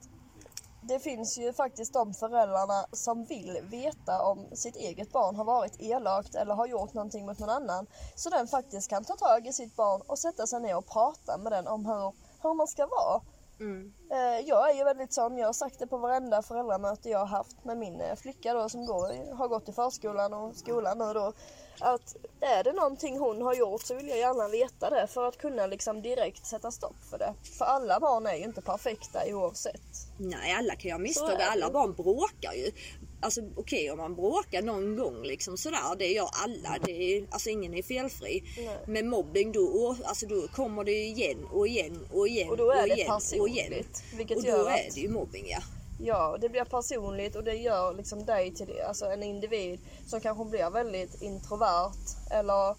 det 0.83 0.99
finns 1.01 1.39
ju 1.39 1.53
faktiskt 1.53 1.93
de 1.93 2.15
föräldrarna 2.15 2.87
som 2.93 3.25
vill 3.25 3.59
veta 3.63 4.23
om 4.23 4.47
sitt 4.53 4.77
eget 4.77 5.13
barn 5.13 5.37
har 5.37 5.45
varit 5.45 5.81
elakt 5.81 6.35
eller 6.35 6.55
har 6.55 6.67
gjort 6.67 6.95
någonting 6.95 7.27
mot 7.27 7.39
någon 7.39 7.51
annan. 7.51 7.87
Så 8.15 8.31
den 8.31 8.49
faktiskt 8.49 8.91
kan 8.91 9.05
ta 9.05 9.17
tag 9.17 9.47
i 9.47 9.53
sitt 9.53 9.77
barn 9.77 10.03
och 10.07 10.19
sätta 10.19 10.47
sig 10.47 10.61
ner 10.61 10.77
och 10.77 10.87
prata 10.87 11.39
med 11.39 11.53
den 11.53 11.67
om 11.67 11.87
hur, 11.87 12.13
hur 12.43 12.55
man 12.55 12.69
ska 12.69 12.87
vara. 12.87 13.21
Mm. 13.61 13.93
Eh, 14.13 14.49
Jag 14.49 14.71
är 14.71 14.75
ju 14.75 14.85
väldigt 14.85 15.13
sån, 15.13 15.39
jag 15.39 15.49
har 15.49 15.53
sagt 15.53 15.79
det 15.79 15.87
på 15.87 15.99
varenda 15.99 16.43
föräldramöte 16.43 17.11
jag 17.11 17.19
har 17.19 17.27
haft 17.27 17.65
med 17.65 17.79
min 17.79 18.01
eh, 18.01 18.17
flicka 18.17 18.55
då 18.55 18.69
som 18.69 18.87
går, 18.87 19.35
har 19.35 19.49
gått 19.49 19.69
i 19.69 19.73
förskolan 19.73 20.35
och 20.35 20.57
skolan 20.57 20.99
nu 20.99 21.13
då. 21.13 21.33
Att 21.81 22.17
är 22.41 22.65
det 22.65 22.73
någonting 22.73 23.19
hon 23.19 23.43
har 23.43 23.55
gjort 23.55 23.83
så 23.83 23.95
vill 23.95 24.09
jag 24.09 24.19
gärna 24.19 24.49
veta 24.49 24.91
det 24.91 25.07
för 25.07 25.29
att 25.29 25.37
kunna 25.39 25.67
liksom 25.67 26.03
direkt 26.03 26.47
sätta 26.47 26.71
stopp 26.71 27.05
för 27.11 27.19
det. 27.19 27.35
För 27.59 27.65
alla 27.65 28.01
barn 28.01 28.27
är 28.27 28.35
ju 28.35 28.45
inte 28.45 28.63
perfekta 28.63 29.21
oavsett. 29.29 29.83
Nej, 30.19 30.55
alla 30.59 30.75
kan 30.75 30.91
Så 30.91 30.99
misstag 30.99 31.43
alla 31.43 31.71
barn 31.71 31.93
bråkar 31.95 32.53
ju. 32.53 32.73
Alltså 33.23 33.41
okej 33.57 33.91
om 33.91 33.99
man 33.99 34.15
bråkar 34.15 34.63
någon 34.63 34.97
gång 34.97 35.23
liksom 35.23 35.57
sådär, 35.57 35.97
det 35.99 36.07
gör 36.07 36.29
alla. 36.33 36.79
Det 36.85 37.17
är, 37.17 37.27
alltså 37.31 37.51
ingen 37.51 37.75
är 37.75 37.83
felfri. 37.83 38.43
Nej. 38.57 38.79
Men 38.87 39.09
mobbing 39.09 39.53
då, 39.53 39.97
alltså 40.05 40.27
då 40.27 40.49
kommer 40.49 40.85
det 40.85 41.05
igen 41.05 41.47
och 41.53 41.69
igen 41.69 42.07
och 42.13 42.29
igen 42.29 42.51
Och 42.51 42.57
då 42.57 42.71
är 42.71 42.89
det 42.89 42.95
igen 42.95 43.11
och 43.11 43.49
igen. 43.49 43.67
personligt. 43.71 44.03
Vilket 44.17 44.37
Och 44.37 44.43
då 44.43 44.49
gör 44.49 44.71
är 44.71 44.89
att, 44.89 44.95
det 44.95 45.01
ju 45.01 45.09
mobbing 45.09 45.45
ja. 45.49 45.61
ja, 46.05 46.37
det 46.41 46.49
blir 46.49 46.65
personligt 46.65 47.37
och 47.37 47.45
det 47.45 47.55
gör 47.55 47.95
liksom 47.95 48.25
dig 48.25 48.55
till 48.55 48.67
det, 48.67 48.83
alltså 48.83 49.07
en 49.07 49.23
individ 49.23 49.81
som 50.07 50.21
kanske 50.21 50.45
blir 50.45 50.71
väldigt 50.71 51.23
introvert 51.23 51.93
eller 52.31 52.77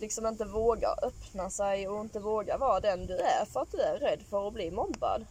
liksom 0.00 0.26
inte 0.26 0.44
vågar 0.44 1.04
öppna 1.04 1.50
sig 1.50 1.88
och 1.88 2.00
inte 2.00 2.20
vågar 2.20 2.58
vara 2.58 2.80
den 2.80 3.06
du 3.06 3.16
är 3.16 3.44
för 3.52 3.60
att 3.60 3.72
du 3.72 3.80
är 3.80 3.98
rädd 3.98 4.22
för 4.30 4.48
att 4.48 4.54
bli 4.54 4.70
mobbad. 4.70 5.26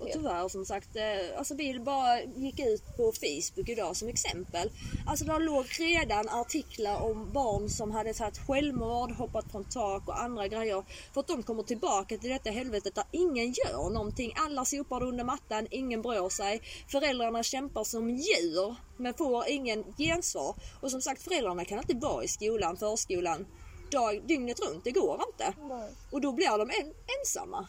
Och 0.00 0.08
tyvärr 0.12 0.48
som 0.48 0.64
sagt, 0.64 0.96
eh, 0.96 1.38
alltså 1.38 1.54
vi 1.54 1.80
bara 1.80 2.20
gick 2.20 2.60
ut 2.60 2.96
på 2.96 3.12
Facebook 3.12 3.68
idag 3.68 3.96
som 3.96 4.08
exempel. 4.08 4.70
Alltså 5.06 5.24
där 5.24 5.40
låg 5.40 5.66
redan 5.78 6.28
artiklar 6.28 7.02
om 7.02 7.32
barn 7.32 7.68
som 7.68 7.90
hade 7.90 8.14
tagit 8.14 8.38
självmord, 8.38 9.10
hoppat 9.10 9.50
från 9.52 9.64
tak 9.64 10.08
och 10.08 10.20
andra 10.20 10.48
grejer. 10.48 10.84
För 11.14 11.20
att 11.20 11.26
de 11.28 11.42
kommer 11.42 11.62
tillbaka 11.62 12.18
till 12.18 12.30
detta 12.30 12.50
helvetet 12.50 12.94
där 12.94 13.04
ingen 13.10 13.52
gör 13.52 13.90
någonting. 13.90 14.32
Alla 14.36 14.64
sopar 14.64 15.02
under 15.02 15.24
mattan, 15.24 15.66
ingen 15.70 16.02
bryr 16.02 16.28
sig. 16.28 16.62
Föräldrarna 16.88 17.42
kämpar 17.42 17.84
som 17.84 18.10
djur 18.10 18.76
men 18.96 19.14
får 19.14 19.48
ingen 19.48 19.84
gensvar. 19.98 20.54
Och 20.80 20.90
som 20.90 21.02
sagt 21.02 21.22
föräldrarna 21.22 21.64
kan 21.64 21.78
inte 21.78 22.06
vara 22.06 22.24
i 22.24 22.28
skolan, 22.28 22.76
förskolan, 22.76 23.46
dag, 23.90 24.22
dygnet 24.26 24.60
runt. 24.60 24.84
Det 24.84 24.90
går 24.90 25.20
inte. 25.28 25.52
Nej, 25.68 25.90
Och 26.10 26.20
då 26.20 26.32
blir 26.32 26.58
de 26.58 26.70
en, 26.70 26.92
ensamma. 27.20 27.68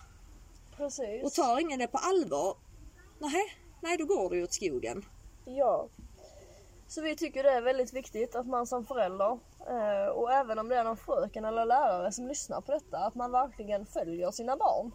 Precis. 0.79 1.23
Och 1.23 1.33
tar 1.33 1.59
ingen 1.59 1.79
det 1.79 1.87
på 1.87 1.97
allvar, 1.97 2.57
nej, 3.19 3.43
nej 3.81 3.97
då 3.97 4.05
går 4.05 4.29
det 4.29 4.37
ju 4.37 4.43
åt 4.43 4.53
skogen. 4.53 5.05
Ja. 5.45 5.89
Så 6.87 7.01
vi 7.01 7.15
tycker 7.15 7.43
det 7.43 7.51
är 7.51 7.61
väldigt 7.61 7.93
viktigt 7.93 8.35
att 8.35 8.47
man 8.47 8.67
som 8.67 8.85
förälder 8.85 9.39
eh, 9.67 10.07
och 10.07 10.31
även 10.31 10.59
om 10.59 10.67
det 10.69 10.75
är 10.75 10.83
någon 10.83 10.97
fröken 10.97 11.45
eller 11.45 11.65
lärare 11.65 12.11
som 12.11 12.27
lyssnar 12.27 12.61
på 12.61 12.71
detta 12.71 12.97
att 12.97 13.15
man 13.15 13.31
verkligen 13.31 13.85
följer 13.85 14.31
sina 14.31 14.57
barn. 14.57 14.91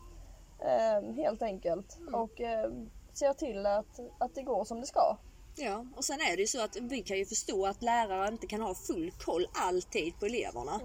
Eh, 0.60 1.14
helt 1.14 1.42
enkelt. 1.42 1.98
Och 2.12 2.40
eh, 2.40 2.70
ser 3.12 3.32
till 3.32 3.66
att, 3.66 4.00
att 4.18 4.34
det 4.34 4.42
går 4.42 4.64
som 4.64 4.80
det 4.80 4.86
ska. 4.86 5.16
Ja, 5.56 5.86
och 5.96 6.04
sen 6.04 6.20
är 6.20 6.36
det 6.36 6.40
ju 6.40 6.46
så 6.46 6.64
att 6.64 6.76
vi 6.76 7.02
kan 7.02 7.18
ju 7.18 7.26
förstå 7.26 7.66
att 7.66 7.82
lärare 7.82 8.28
inte 8.28 8.46
kan 8.46 8.60
ha 8.60 8.74
full 8.74 9.10
koll 9.10 9.46
alltid 9.54 10.18
på 10.18 10.26
eleverna. 10.26 10.80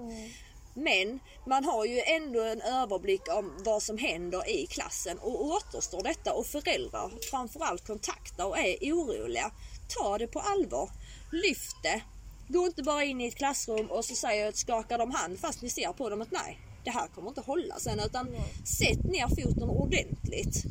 Men 0.84 1.20
man 1.48 1.66
har 1.66 1.86
ju 1.86 2.00
ändå 2.00 2.42
en 2.42 2.62
överblick 2.62 3.22
om 3.38 3.54
vad 3.66 3.84
som 3.84 3.98
händer 3.98 4.50
i 4.50 4.66
klassen 4.66 5.18
och 5.20 5.46
återstår 5.46 6.04
detta 6.04 6.34
och 6.34 6.46
föräldrar 6.46 7.12
framförallt 7.32 7.88
kontaktar 7.88 8.46
och 8.46 8.60
är 8.60 8.76
oroliga. 8.94 9.52
Ta 9.88 10.18
det 10.18 10.28
på 10.28 10.40
allvar. 10.40 10.90
Lyft 11.32 11.84
det. 11.84 12.02
Gå 12.48 12.66
inte 12.66 12.84
bara 12.84 13.04
in 13.04 13.22
i 13.22 13.28
ett 13.28 13.36
klassrum 13.36 13.92
och 13.92 14.06
så 14.06 14.16
säger, 14.16 14.52
skakar 14.52 14.98
de 14.98 15.12
hand 15.12 15.40
fast 15.40 15.62
ni 15.62 15.70
ser 15.70 15.94
på 15.94 16.10
dem 16.10 16.22
att 16.22 16.32
nej, 16.32 16.60
det 16.84 16.92
här 16.92 17.08
kommer 17.08 17.30
inte 17.30 17.42
hålla 17.42 17.80
sen 17.80 18.00
utan 18.00 18.28
sätt 18.80 19.04
ner 19.04 19.28
foten 19.28 19.70
ordentligt. 19.70 20.64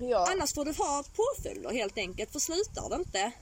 Ja, 0.00 0.28
Annars 0.32 0.54
får 0.54 0.64
du 0.64 0.72
ha 0.72 1.04
påföljder 1.16 1.70
helt 1.70 1.98
enkelt. 1.98 2.32
För 2.32 2.38
slutar 2.38 2.90
det 2.90 2.96
inte, 2.96 3.32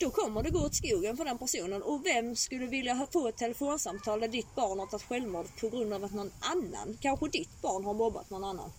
då 0.00 0.10
kommer 0.10 0.42
det 0.42 0.50
gå 0.50 0.66
åt 0.66 0.74
skogen 0.74 1.16
för 1.16 1.24
den 1.24 1.38
personen. 1.38 1.82
Och 1.82 2.06
vem 2.06 2.36
skulle 2.36 2.66
vilja 2.66 3.06
få 3.12 3.28
ett 3.28 3.36
telefonsamtal 3.36 4.20
där 4.20 4.28
ditt 4.28 4.54
barn 4.54 4.78
har 4.78 4.86
tagit 4.86 5.06
självmord 5.06 5.46
på 5.60 5.68
grund 5.68 5.92
av 5.92 6.04
att 6.04 6.14
någon 6.14 6.32
annan, 6.40 6.98
kanske 7.00 7.28
ditt 7.28 7.62
barn 7.62 7.84
har 7.84 7.94
mobbat 7.94 8.30
någon 8.30 8.44
annan? 8.44 8.70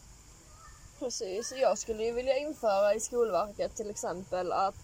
precis. 1.02 1.54
Jag 1.62 1.78
skulle 1.78 2.04
ju 2.04 2.12
vilja 2.12 2.38
införa 2.38 2.94
i 2.94 3.00
Skolverket 3.00 3.76
till 3.76 3.90
exempel 3.90 4.52
att 4.52 4.76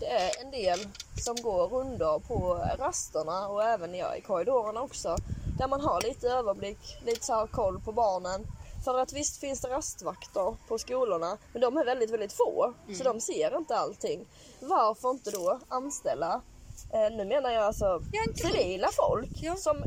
det 0.00 0.06
är 0.06 0.44
en 0.44 0.50
del 0.50 0.78
som 1.24 1.36
går 1.36 1.68
rundor 1.68 2.18
på 2.18 2.54
rasterna 2.78 3.48
och 3.48 3.64
även 3.64 3.94
i 3.94 4.02
korridorerna 4.26 4.82
också. 4.82 5.16
Där 5.58 5.68
man 5.68 5.80
har 5.80 6.02
lite 6.02 6.28
överblick, 6.28 6.78
lite 7.06 7.24
så 7.24 7.34
här 7.34 7.46
koll 7.46 7.80
på 7.80 7.92
barnen. 7.92 8.46
För 8.84 8.98
att 8.98 9.12
visst 9.12 9.40
finns 9.40 9.60
det 9.60 9.68
rastvakter 9.68 10.56
på 10.68 10.78
skolorna, 10.78 11.38
men 11.52 11.62
de 11.62 11.76
är 11.76 11.84
väldigt, 11.84 12.10
väldigt 12.10 12.32
få. 12.32 12.74
Så 12.86 12.92
Mm. 13.02 13.04
de 13.14 13.20
ser 13.20 13.56
inte 13.56 13.76
allting. 13.76 14.26
Varför 14.60 15.10
inte 15.10 15.30
då 15.30 15.60
anställa, 15.68 16.40
eh, 16.92 17.16
nu 17.16 17.24
menar 17.24 17.50
jag 17.50 17.62
alltså 17.62 18.00
civila 18.34 18.88
folk, 18.92 19.30
Ja. 19.42 19.56
som, 19.56 19.84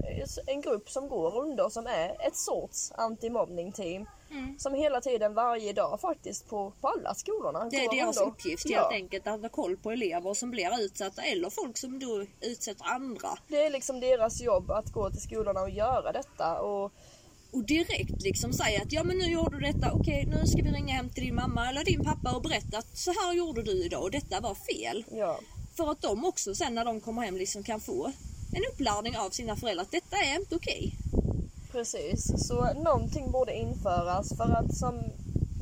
en 0.48 0.62
grupp 0.62 0.90
som 0.90 1.10
går 1.10 1.38
under 1.42 1.70
som 1.70 1.88
är 1.88 2.28
ett 2.28 2.36
sorts 2.36 2.92
antimobbning-team. 2.96 4.06
Mm. 4.32 4.60
Som 4.60 4.74
hela 4.74 5.02
tiden, 5.02 5.34
varje 5.34 5.74
dag 5.74 6.00
faktiskt, 6.02 6.50
på, 6.50 6.74
på 6.82 6.88
alla 6.88 7.14
skolorna 7.16 7.66
Det 7.72 7.78
är 7.86 7.96
deras 7.96 8.18
under. 8.18 8.32
uppgift 8.32 8.66
Ja. 8.70 8.80
helt 8.82 8.92
enkelt 8.92 9.28
att 9.28 9.42
ha 9.42 9.50
koll 9.50 9.78
på 9.78 9.92
elever 9.92 10.34
som 10.34 10.52
blir 10.52 10.82
utsatta 10.82 11.22
eller 11.22 11.50
folk 11.50 11.78
som 11.78 12.00
då 12.00 12.26
utsätter 12.42 12.86
andra. 12.86 13.30
Det 13.48 13.66
är 13.66 13.70
liksom 13.70 14.00
deras 14.00 14.42
jobb 14.42 14.72
att 14.72 14.92
gå 14.92 15.10
till 15.10 15.22
skolorna 15.22 15.62
och 15.62 15.70
göra 15.70 16.12
detta. 16.12 16.62
Och 16.62 16.92
Och 17.52 17.64
direkt 17.64 18.22
liksom 18.22 18.54
säga 18.54 18.82
att 18.82 18.92
ja 18.92 19.04
men 19.04 19.18
nu 19.18 19.26
gjorde 19.26 19.60
du 19.60 19.72
detta, 19.72 19.92
okej 19.92 20.26
nu 20.26 20.48
ska 20.48 20.62
vi 20.62 20.72
ringa 20.72 20.94
hem 20.94 21.10
till 21.10 21.24
din 21.24 21.36
mamma 21.36 21.70
eller 21.70 21.84
din 21.84 22.04
pappa 22.04 22.36
och 22.36 22.42
berätta 22.42 22.78
att 22.78 22.98
så 22.98 23.12
här 23.12 23.34
gjorde 23.34 23.64
du 23.64 23.86
idag 23.86 24.04
och 24.04 24.12
detta 24.12 24.40
var 24.40 24.56
fel. 24.56 25.06
ja, 25.12 25.40
För 25.78 25.92
att 25.92 26.02
de 26.02 26.26
också 26.26 26.56
sen 26.56 26.76
när 26.76 26.86
de 26.86 27.02
kommer 27.02 27.22
hem 27.22 27.38
liksom 27.38 27.64
kan 27.64 27.80
få 27.80 28.12
en 28.54 28.64
uppladdning 28.74 29.18
av 29.18 29.30
sina 29.30 29.56
föräldrar 29.56 29.84
att 29.84 29.92
detta 29.92 30.16
är 30.18 30.40
inte 30.40 30.56
okej. 30.56 30.92
precis. 31.72 32.48
Så 32.48 32.74
någonting 32.74 33.32
borde 33.32 33.56
införas 33.58 34.38
för 34.38 34.44
att 34.52 34.76
som 34.78 35.04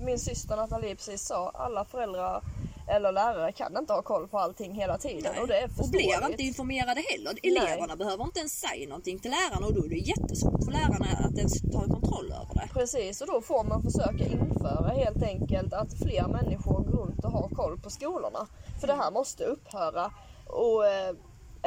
min 0.06 0.20
syster 0.20 0.56
Nathalie 0.56 0.96
precis 0.96 1.22
sa, 1.22 1.50
alla 1.50 1.86
föräldrar 1.86 2.42
eller 2.88 3.12
lärare 3.12 3.52
kan 3.52 3.78
inte 3.78 3.94
ha 3.94 4.02
koll 4.02 4.28
på 4.28 4.40
allting 4.40 4.74
hela 4.74 4.98
tiden. 4.98 5.32
Och 5.42 5.48
det 5.48 5.58
är 5.58 5.70
och 5.78 5.90
blir 5.90 6.30
inte 6.30 6.44
informerade 6.44 7.04
heller. 7.10 7.34
Eleverna 7.44 7.96
behöver 7.96 8.24
inte 8.24 8.40
ens 8.40 8.60
säga 8.60 8.90
någonting 8.90 9.20
till 9.20 9.32
lärarna 9.32 9.68
och 9.68 9.74
då 9.74 9.86
är 9.86 9.90
det 9.90 9.96
jättesvårt 9.96 10.64
för 10.66 10.72
lärarna 10.72 11.06
att 11.26 11.38
ens 11.38 11.62
ta 11.62 11.82
kontroll 11.82 12.26
över 12.26 12.54
det. 12.54 12.70
Precis, 12.74 13.22
och 13.22 13.28
då 13.28 13.42
får 13.42 13.64
man 13.64 13.82
försöka 13.82 14.24
införa 14.24 14.88
helt 14.88 15.24
enkelt 15.24 15.74
att 15.74 15.94
fler 16.04 16.28
människor 16.28 16.84
går 16.84 16.98
runt 16.98 17.26
och 17.26 17.32
har 17.32 17.50
koll 17.50 17.80
på 17.80 17.90
skolorna. 17.90 18.48
För 18.80 18.88
det 18.88 18.94
här 18.94 19.12
måste 19.12 19.44
upphöra. 19.44 20.12
Och 20.48 20.88
eh, 20.88 21.16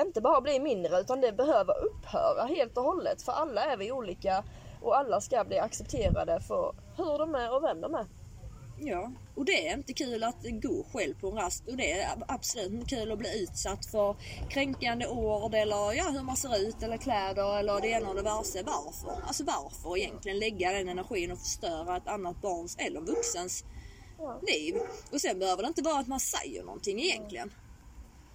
inte 0.01 0.21
bara 0.21 0.41
bli 0.41 0.61
mindre 0.61 1.01
utan 1.01 1.21
det 1.21 1.33
behöver 1.33 1.75
upphöra 1.85 2.45
helt 2.49 2.77
och 2.79 2.85
hållet. 2.85 3.23
För 3.23 3.33
alla 3.33 3.65
är 3.65 3.77
vi 3.77 3.93
olika 3.93 4.45
och 4.83 4.99
alla 4.99 5.21
ska 5.21 5.45
bli 5.45 5.59
accepterade 5.59 6.41
för 6.41 6.75
hur 6.97 7.19
de 7.19 7.35
är 7.35 7.57
och 7.57 7.65
vem 7.65 7.81
de 7.81 7.95
är. 7.95 8.07
Ja, 8.81 9.13
och 9.35 9.45
det 9.45 9.69
är 9.69 9.75
inte 9.75 9.93
kul 9.93 10.25
att 10.25 10.43
gå 10.43 10.87
själv 10.93 11.15
på 11.21 11.29
en 11.31 11.35
rast 11.37 11.69
och 11.69 11.77
det 11.77 11.93
är 11.93 12.23
absolut 12.29 12.73
inte 12.73 12.97
kul 12.97 13.13
att 13.13 13.19
bli 13.19 13.43
utsatt 13.43 13.87
för 13.87 14.17
kränkande 14.51 15.07
ord 15.07 15.55
eller 15.55 15.93
ja, 15.93 16.11
hur 16.11 16.23
man 16.23 16.37
ser 16.37 16.57
ut 16.69 16.83
eller 16.83 16.97
kläder 16.97 17.59
eller 17.59 17.81
det 17.81 17.89
ena 17.89 18.09
och 18.09 18.15
det 18.15 18.23
värsta. 18.23 18.63
Varför? 18.63 19.23
Alltså 19.27 19.45
varför 19.45 19.99
egentligen 19.99 20.39
lägga 20.39 20.73
den 20.73 20.89
energin 20.89 21.33
och 21.33 21.39
förstöra 21.39 21.97
ett 21.97 22.09
annat 22.09 22.41
barns 22.43 22.77
eller 22.79 23.01
vuxens 23.01 23.65
liv? 24.47 24.77
Och 25.13 25.21
sen 25.21 25.39
behöver 25.39 25.63
det 25.63 25.69
inte 25.69 25.83
vara 25.83 25.99
att 25.99 26.09
man 26.09 26.21
säger 26.21 26.65
någonting 26.65 27.01
egentligen. 27.01 27.53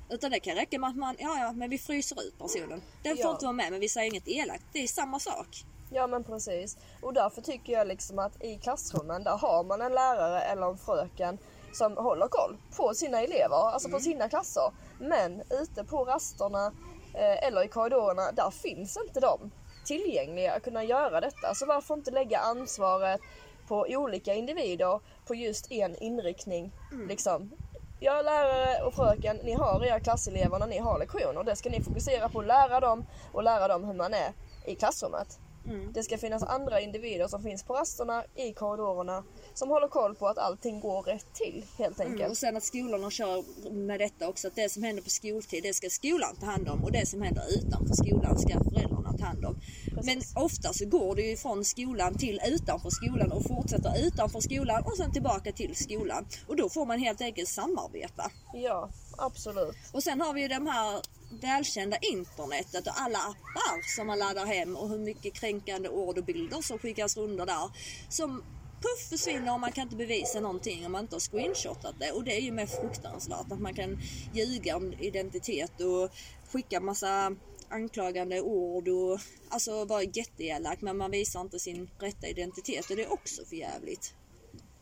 Utan 0.09 0.31
det 0.31 0.39
kan 0.39 0.55
räcka 0.55 0.79
med 0.79 0.89
att 0.89 0.95
man, 0.95 1.15
ja 1.19 1.37
ja, 1.39 1.51
men 1.51 1.69
vi 1.69 1.77
fryser 1.77 2.21
ut 2.27 2.37
personen. 2.39 2.81
Den 3.03 3.17
får 3.17 3.25
Ja. 3.25 3.31
inte 3.31 3.45
vara 3.45 3.53
med 3.53 3.71
men 3.71 3.79
vi 3.79 3.89
säger 3.89 4.11
inget 4.11 4.27
elakt. 4.27 4.63
Det 4.73 4.83
är 4.83 4.87
samma 4.87 5.19
sak. 5.19 5.65
Ja 5.93 6.07
men 6.07 6.23
precis. 6.23 6.77
Och 7.01 7.13
därför 7.13 7.41
tycker 7.41 7.73
jag 7.73 7.87
liksom 7.87 8.19
att 8.19 8.43
i 8.43 8.57
klassrummen 8.57 9.23
där 9.23 9.37
har 9.37 9.63
man 9.63 9.81
en 9.81 9.91
lärare 9.91 10.41
eller 10.41 10.67
en 10.67 10.77
fröken 10.77 11.37
som 11.73 11.97
håller 11.97 12.27
koll 12.27 12.57
på 12.77 12.93
sina 12.93 13.21
elever, 13.21 13.73
alltså 13.73 13.89
på 13.89 13.99
sina 13.99 14.29
klasser. 14.29 14.71
Men 14.99 15.43
ute 15.49 15.83
på 15.83 16.05
rasterna 16.05 16.73
eh, 17.13 17.47
eller 17.47 17.63
i 17.63 17.67
korridorerna, 17.67 18.31
där 18.31 18.51
finns 18.51 18.97
inte 19.07 19.19
de 19.19 19.51
tillgängliga 19.85 20.53
att 20.53 20.63
kunna 20.63 20.83
göra 20.83 21.21
detta. 21.21 21.55
Så 21.55 21.65
varför 21.65 21.93
inte 21.93 22.11
lägga 22.11 22.39
ansvaret 22.39 23.21
på 23.67 23.85
olika 23.89 24.33
individer 24.33 24.99
på 25.27 25.35
just 25.35 25.71
en 25.71 25.95
inriktning. 25.95 26.71
Liksom. 27.07 27.51
Ja, 27.99 28.21
lärare 28.21 28.83
och 28.83 28.93
fröken, 28.93 29.37
ni 29.43 29.53
har 29.53 29.85
era 29.85 29.99
klasselever 29.99 30.59
när 30.59 30.67
ni 30.67 30.77
har 30.77 30.99
lektioner. 30.99 31.43
Det 31.43 31.55
ska 31.55 31.69
ni 31.69 31.83
fokusera 31.83 32.29
på 32.29 32.39
att 32.39 32.47
lära 32.47 32.79
dem 32.79 33.05
och 33.31 33.43
lära 33.43 33.67
dem 33.67 33.83
hur 33.83 33.93
man 33.93 34.13
är 34.13 34.33
i 34.65 34.75
klassrummet. 34.75 35.39
Mm. 35.65 35.93
Det 35.93 36.03
ska 36.03 36.17
finnas 36.17 36.43
andra 36.43 36.81
individer 36.81 37.27
som 37.27 37.43
finns 37.43 37.63
på 37.63 37.73
rasterna, 37.73 38.23
i 38.35 38.53
korridorerna, 38.53 39.23
som 39.53 39.69
håller 39.69 39.87
koll 39.87 40.15
på 40.15 40.27
att 40.27 40.37
allting 40.37 40.79
går 40.79 41.01
rätt 41.03 41.33
till 41.33 41.65
helt 41.77 41.99
Mm, 41.99 42.11
enkelt. 42.11 42.31
och 42.31 42.37
sen 42.37 42.57
att 42.57 42.63
skolorna 42.63 43.09
kör 43.11 43.43
med 43.71 43.99
detta 43.99 44.27
också, 44.29 44.47
att 44.47 44.55
det 44.55 44.69
som 44.71 44.83
händer 44.83 45.03
på 45.03 45.09
skoltid, 45.09 45.63
det 45.63 45.73
ska 45.73 45.89
skolan 45.89 46.35
ta 46.39 46.45
hand 46.45 46.69
om 46.69 46.83
och 46.83 46.91
det 46.91 47.05
som 47.05 47.21
händer 47.21 47.43
utanför 47.57 47.93
skolan 47.93 48.37
ska 48.39 48.53
föräldrarna 48.63 49.13
ta 49.17 49.25
hand 49.25 49.45
om. 49.45 49.55
Precis. 49.95 50.33
Men 50.35 50.43
ofta 50.43 50.73
så 50.73 50.85
går 50.85 51.15
det 51.15 51.21
ju 51.21 51.37
från 51.37 51.65
skolan 51.65 52.17
till 52.17 52.39
utanför 52.47 52.89
skolan 52.89 53.31
och 53.31 53.43
fortsätter 53.47 54.05
utanför 54.07 54.39
skolan 54.39 54.83
och 54.83 54.97
sen 54.97 55.11
tillbaka 55.13 55.51
till 55.51 55.75
skolan. 55.75 56.25
Och 56.47 56.55
då 56.55 56.69
får 56.69 56.85
man 56.85 56.99
helt 56.99 57.21
enkelt 57.21 57.49
samarbeta. 57.49 58.31
Ja, 58.53 58.89
absolut. 59.17 59.75
Och 59.93 60.03
sen 60.03 60.21
har 60.21 60.33
vi 60.33 60.41
ju 60.41 60.47
de 60.47 60.67
här 60.67 61.01
välkända 61.41 61.97
internetet 61.97 62.87
och 62.87 63.01
alla 63.01 63.17
appar 63.17 63.95
som 63.95 64.07
man 64.07 64.19
laddar 64.19 64.45
hem 64.45 64.75
och 64.75 64.89
hur 64.89 64.99
mycket 64.99 65.33
kränkande 65.33 65.89
ord 65.89 66.17
och 66.17 66.23
bilder 66.23 66.61
som 66.61 66.79
skickas 66.79 67.17
runt 67.17 67.37
där. 67.37 67.71
Som 68.09 68.43
puff 68.81 69.09
försvinner 69.09 69.53
och 69.53 69.59
man 69.59 69.71
kan 69.71 69.83
inte 69.83 69.95
bevisa 69.95 70.39
någonting 70.39 70.85
om 70.85 70.91
man 70.91 71.03
inte 71.03 71.15
har 71.15 71.19
screenshotat 71.19 71.95
det. 71.99 72.11
Och 72.11 72.23
det 72.23 72.37
är 72.37 72.41
ju 72.41 72.51
mer 72.51 72.65
fruktansvärt 72.65 73.51
att 73.51 73.59
man 73.59 73.73
kan 73.73 74.01
ljuga 74.33 74.77
om 74.77 74.93
identitet 74.93 75.81
och 75.81 76.11
skicka 76.51 76.79
massa 76.79 77.35
anklagande 77.69 78.41
ord 78.41 78.87
och 78.87 79.19
alltså 79.49 79.85
vara 79.85 80.03
jätteelak 80.03 80.81
men 80.81 80.97
man 80.97 81.11
visar 81.11 81.41
inte 81.41 81.59
sin 81.59 81.89
rätta 81.99 82.27
identitet 82.27 82.89
och 82.89 82.95
det 82.95 83.03
är 83.03 83.13
också 83.13 83.45
för 83.45 83.55
jävligt. 83.55 84.13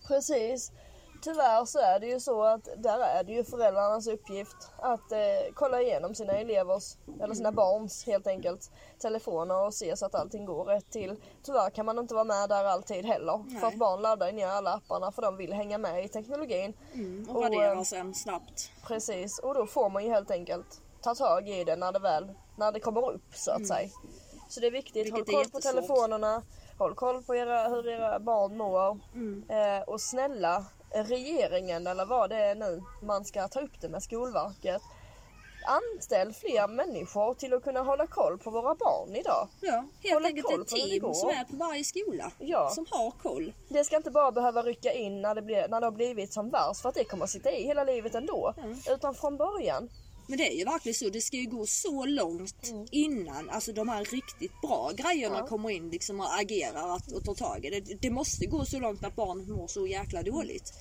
Precis. 0.07 0.71
Tyvärr 1.21 1.65
så 1.65 1.79
är 1.79 1.99
det 1.99 2.07
ju 2.07 2.19
så 2.19 2.43
att 2.43 2.69
där 2.77 2.99
är 2.99 3.23
det 3.23 3.31
ju 3.31 3.43
föräldrarnas 3.43 4.07
uppgift 4.07 4.71
att 4.77 5.11
eh, 5.11 5.17
kolla 5.53 5.81
igenom 5.81 6.15
sina 6.15 6.33
elevers, 6.33 6.97
eller 7.21 7.35
sina 7.35 7.51
barns 7.51 8.05
helt 8.05 8.27
enkelt, 8.27 8.71
telefoner 8.99 9.65
och 9.65 9.73
se 9.73 9.97
så 9.97 10.05
att 10.05 10.15
allting 10.15 10.45
går 10.45 10.65
rätt 10.65 10.91
till. 10.91 11.15
Tyvärr 11.43 11.69
kan 11.69 11.85
man 11.85 11.99
inte 11.99 12.13
vara 12.13 12.23
med 12.23 12.49
där 12.49 12.65
alltid 12.65 13.05
heller. 13.05 13.43
Nej. 13.47 13.59
För 13.59 13.67
att 13.67 13.75
barn 13.75 14.01
laddar 14.01 14.31
ner 14.31 14.47
alla 14.47 14.73
apparna 14.73 15.11
för 15.11 15.21
de 15.21 15.37
vill 15.37 15.53
hänga 15.53 15.77
med 15.77 16.05
i 16.05 16.07
teknologin. 16.07 16.73
Och, 17.29 17.35
Och, 17.35 17.43
raderar 17.43 17.75
eh, 17.75 17.81
sen 17.83 18.13
snabbt. 18.15 18.71
Precis, 18.87 19.39
och 19.39 19.53
då 19.53 19.65
får 19.65 19.89
man 19.89 20.03
ju 20.03 20.09
helt 20.09 20.31
enkelt 20.31 20.81
ta 21.01 21.15
tag 21.15 21.49
i 21.49 21.63
det 21.63 21.75
när 21.75 21.91
det 21.91 21.99
väl 21.99 22.31
när 22.57 22.71
det 22.71 22.79
kommer 22.79 23.11
upp 23.11 23.35
så 23.35 23.51
att 23.51 23.67
säga. 23.67 23.89
Så 24.49 24.59
det 24.59 24.67
är 24.67 24.71
viktigt, 24.71 25.07
Mm. 25.07 25.15
Vilket 25.15 25.33
håll 25.35 25.43
koll 25.43 25.51
på 25.51 25.59
telefonerna, 25.59 26.41
håll 26.77 26.95
koll 26.95 27.23
på 27.23 27.35
era, 27.35 27.67
hur 27.67 27.87
era 27.87 28.19
barn 28.19 28.57
mår. 28.57 28.99
Mm. 29.13 29.43
Eh, 29.49 29.81
och 29.81 30.01
snälla 30.01 30.65
regeringen 30.93 31.87
eller 31.87 32.05
vad 32.05 32.29
det 32.29 32.35
är 32.35 32.55
nu 32.55 32.83
man 33.01 33.25
ska 33.25 33.47
ta 33.47 33.59
upp 33.59 33.81
det 33.81 33.89
med 33.89 34.03
Skolverket. 34.03 34.81
Anställ 35.65 36.33
fler 36.33 36.67
människor 36.67 37.33
till 37.33 37.53
att 37.53 37.63
kunna 37.63 37.79
hålla 37.79 38.07
koll 38.07 38.37
på 38.37 38.49
våra 38.49 38.75
barn 38.75 39.15
idag. 39.15 39.47
Ja, 39.61 39.85
helt 39.99 40.13
Hålla 40.13 40.27
enkelt 40.27 40.61
ett 40.61 40.67
team 40.67 41.13
som 41.13 41.29
är 41.29 41.43
på 41.43 41.55
varje 41.55 41.83
skola. 41.83 42.31
Ja. 42.39 42.69
Som 42.69 42.85
har 42.89 43.11
koll. 43.11 43.53
Det 43.69 43.83
ska 43.83 43.95
inte 43.97 44.11
bara 44.11 44.31
behöva 44.31 44.63
rycka 44.63 44.93
in 44.93 45.21
när 45.21 45.35
det, 45.35 45.41
blir, 45.41 45.67
när 45.67 45.79
det 45.79 45.85
har 45.85 45.91
blivit 45.91 46.33
som 46.33 46.49
värst 46.49 46.81
för 46.81 46.89
att 46.89 46.95
det 46.95 47.03
kommer 47.03 47.23
att 47.23 47.29
sitta 47.29 47.51
i 47.51 47.63
hela 47.63 47.83
livet 47.83 48.15
ändå. 48.15 48.53
Mm. 48.57 48.77
Utan 48.89 49.15
från 49.15 49.37
början. 49.37 49.89
Men 50.31 50.37
det 50.37 50.53
är 50.53 50.57
ju 50.57 50.63
verkligen 50.65 50.93
så, 50.95 51.09
det 51.09 51.21
ska 51.21 51.37
ju 51.37 51.45
gå 51.49 51.65
så 51.65 52.05
långt 52.05 52.69
Mm. 52.71 52.85
innan 52.91 53.49
alltså 53.49 53.73
de 53.73 53.89
här 53.89 54.05
riktigt 54.05 54.61
bra 54.61 54.91
grejerna 54.95 55.37
Ja. 55.39 55.47
kommer 55.47 55.69
in 55.69 55.89
liksom 55.89 56.19
och 56.19 56.39
agerar 56.39 56.95
att, 56.95 57.11
och 57.11 57.23
tar 57.25 57.33
tag 57.33 57.65
i 57.65 57.69
det. 57.69 57.79
Det 58.01 58.09
måste 58.09 58.45
gå 58.45 58.65
så 58.65 58.79
långt 58.79 59.05
att 59.05 59.15
barn 59.15 59.51
mår 59.51 59.67
så 59.67 59.87
jäkla 59.87 60.23
dåligt. 60.23 60.73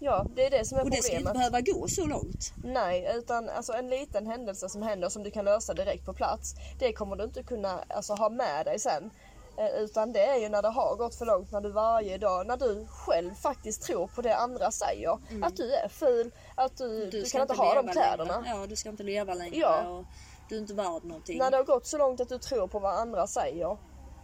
Ja, 0.00 0.26
det 0.36 0.46
är 0.46 0.50
det 0.50 0.64
som 0.64 0.78
är 0.78 0.84
Och 0.84 0.90
det 0.90 0.96
ska 0.96 1.02
problemet. 1.12 1.20
inte 1.28 1.38
behöva 1.38 1.60
gå 1.60 1.88
så 1.88 2.06
långt. 2.06 2.52
Nej, 2.64 3.08
utan 3.18 3.48
alltså 3.48 3.72
en 3.72 3.88
liten 3.88 4.26
händelse 4.26 4.68
som 4.68 4.82
händer 4.82 5.08
som 5.08 5.22
du 5.22 5.30
kan 5.30 5.44
lösa 5.44 5.74
direkt 5.74 6.04
på 6.04 6.12
plats. 6.14 6.54
Det 6.78 6.92
kommer 6.92 7.16
du 7.16 7.24
inte 7.24 7.42
kunna 7.42 7.84
alltså, 7.88 8.12
ha 8.14 8.30
med 8.30 8.66
dig 8.66 8.78
sen. 8.78 9.10
Eh, 9.58 9.66
Utan 9.82 10.12
det 10.12 10.20
är 10.26 10.36
ju 10.36 10.48
när 10.48 10.62
det 10.62 10.68
har 10.68 10.96
gått 10.96 11.14
för 11.14 11.26
långt, 11.26 11.52
när 11.52 11.60
du 11.60 11.70
varje 11.70 12.18
dag, 12.18 12.46
när 12.46 12.56
du 12.56 12.86
själv 12.90 13.34
faktiskt 13.34 13.82
tror 13.82 14.06
på 14.06 14.22
det 14.22 14.36
andra 14.36 14.70
säger. 14.70 15.18
Att 15.42 15.56
du 15.56 15.72
är 15.74 15.88
ful, 15.88 16.30
att 16.54 16.76
du, 16.76 17.10
du, 17.10 17.24
ska 17.24 17.38
kan 17.38 17.42
inte 17.50 17.62
ha 17.62 17.82
de 17.82 17.88
kläderna. 17.88 18.40
Längre. 18.40 18.56
Ja, 18.60 18.66
du 18.66 18.76
ska 18.76 18.88
inte 18.88 19.02
leva 19.02 19.34
längre 19.34 19.56
Ja. 19.56 19.88
och 19.88 20.04
du 20.48 20.56
är 20.56 20.60
inte 20.60 20.74
värd 20.74 21.04
någonting. 21.04 21.38
När 21.38 21.50
det 21.50 21.56
har 21.56 21.64
gått 21.64 21.86
så 21.86 21.98
långt 21.98 22.20
att 22.20 22.28
du 22.28 22.38
tror 22.38 22.66
på 22.66 22.78
vad 22.78 22.94
andra 22.98 23.26
säger, 23.26 23.76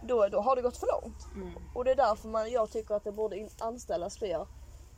då, 0.07 0.27
då 0.27 0.41
har 0.41 0.55
det 0.55 0.61
gått 0.61 0.77
för 0.77 0.87
långt. 1.01 1.17
Mm. 1.35 1.53
Och 1.75 1.85
det 1.85 1.91
är 1.91 1.95
därför 1.95 2.27
man, 2.27 2.51
jag 2.51 2.71
tycker 2.71 2.95
att 2.95 3.03
det 3.03 3.11
borde 3.11 3.47
anställas 3.59 4.17
fler 4.17 4.47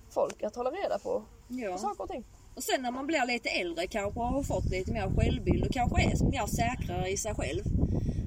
folk 0.10 0.44
att 0.44 0.56
hålla 0.56 0.70
reda 0.72 1.00
på, 1.00 1.20
på 1.20 1.26
Ja. 1.48 1.78
saker 1.78 2.04
och 2.04 2.10
ting. 2.10 2.26
Och 2.56 2.64
sen 2.64 2.82
när 2.82 2.92
man 2.92 3.08
blir 3.08 3.26
lite 3.28 3.50
äldre 3.50 3.88
kanske 3.88 4.20
och 4.20 4.26
har 4.28 4.44
fått 4.44 4.66
lite 4.66 4.92
mer 4.92 5.12
självbild 5.18 5.66
och 5.68 5.74
kanske 5.74 6.02
är 6.02 6.32
mer 6.32 6.48
säkrare 6.48 7.10
i 7.10 7.18
sig 7.18 7.36
själv. 7.36 7.64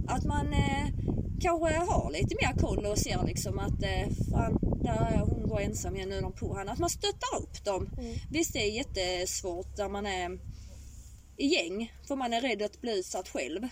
Att 0.09 0.25
man 0.25 0.53
eh, 0.53 0.87
kanske 1.41 1.79
har 1.79 2.11
lite 2.11 2.35
mer 2.35 2.61
koll 2.61 2.87
och 2.87 2.99
ser 2.99 3.23
liksom 3.25 3.59
att 3.59 3.83
eh, 3.83 4.09
fan, 4.31 4.59
där 4.83 5.11
är 5.15 5.19
hon 5.19 5.49
går 5.49 5.61
ensam 5.61 5.97
igen, 5.97 6.09
nu 6.09 6.17
är 6.17 6.23
de 6.23 6.33
på 6.33 6.57
henne. 6.57 6.73
Att 6.73 6.79
man 6.79 6.91
stöttar 6.91 7.39
upp 7.43 7.65
dem. 7.65 7.91
Visst 8.31 8.53
det 8.53 8.59
är 8.59 8.71
jättesvårt 8.71 9.77
där 9.77 9.89
man 9.89 10.07
är 10.07 10.39
i 11.37 11.47
gäng 11.47 11.93
för 12.09 12.17
man 12.17 12.33
är 12.33 12.41
rädd 12.41 12.63
att 12.63 12.81
bli 12.81 12.99
utsatt 12.99 13.29
själv. 13.29 13.69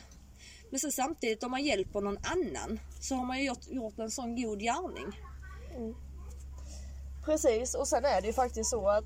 Men 0.70 0.80
sen 0.80 0.92
samtidigt 0.92 1.42
om 1.42 1.50
man 1.50 1.64
hjälper 1.64 2.00
någon 2.00 2.18
annan 2.18 2.80
så 3.00 3.14
har 3.14 3.24
man 3.24 3.38
ju 3.38 3.44
gjort, 3.44 3.68
gjort 3.68 3.98
en 3.98 4.10
sån 4.10 4.42
god 4.42 4.60
gärning. 4.60 5.20
Precis, 7.24 7.74
och 7.74 7.88
sen 7.88 8.04
är 8.04 8.20
det 8.20 8.26
ju 8.26 8.32
faktiskt 8.32 8.70
så 8.70 8.88
att 8.88 9.04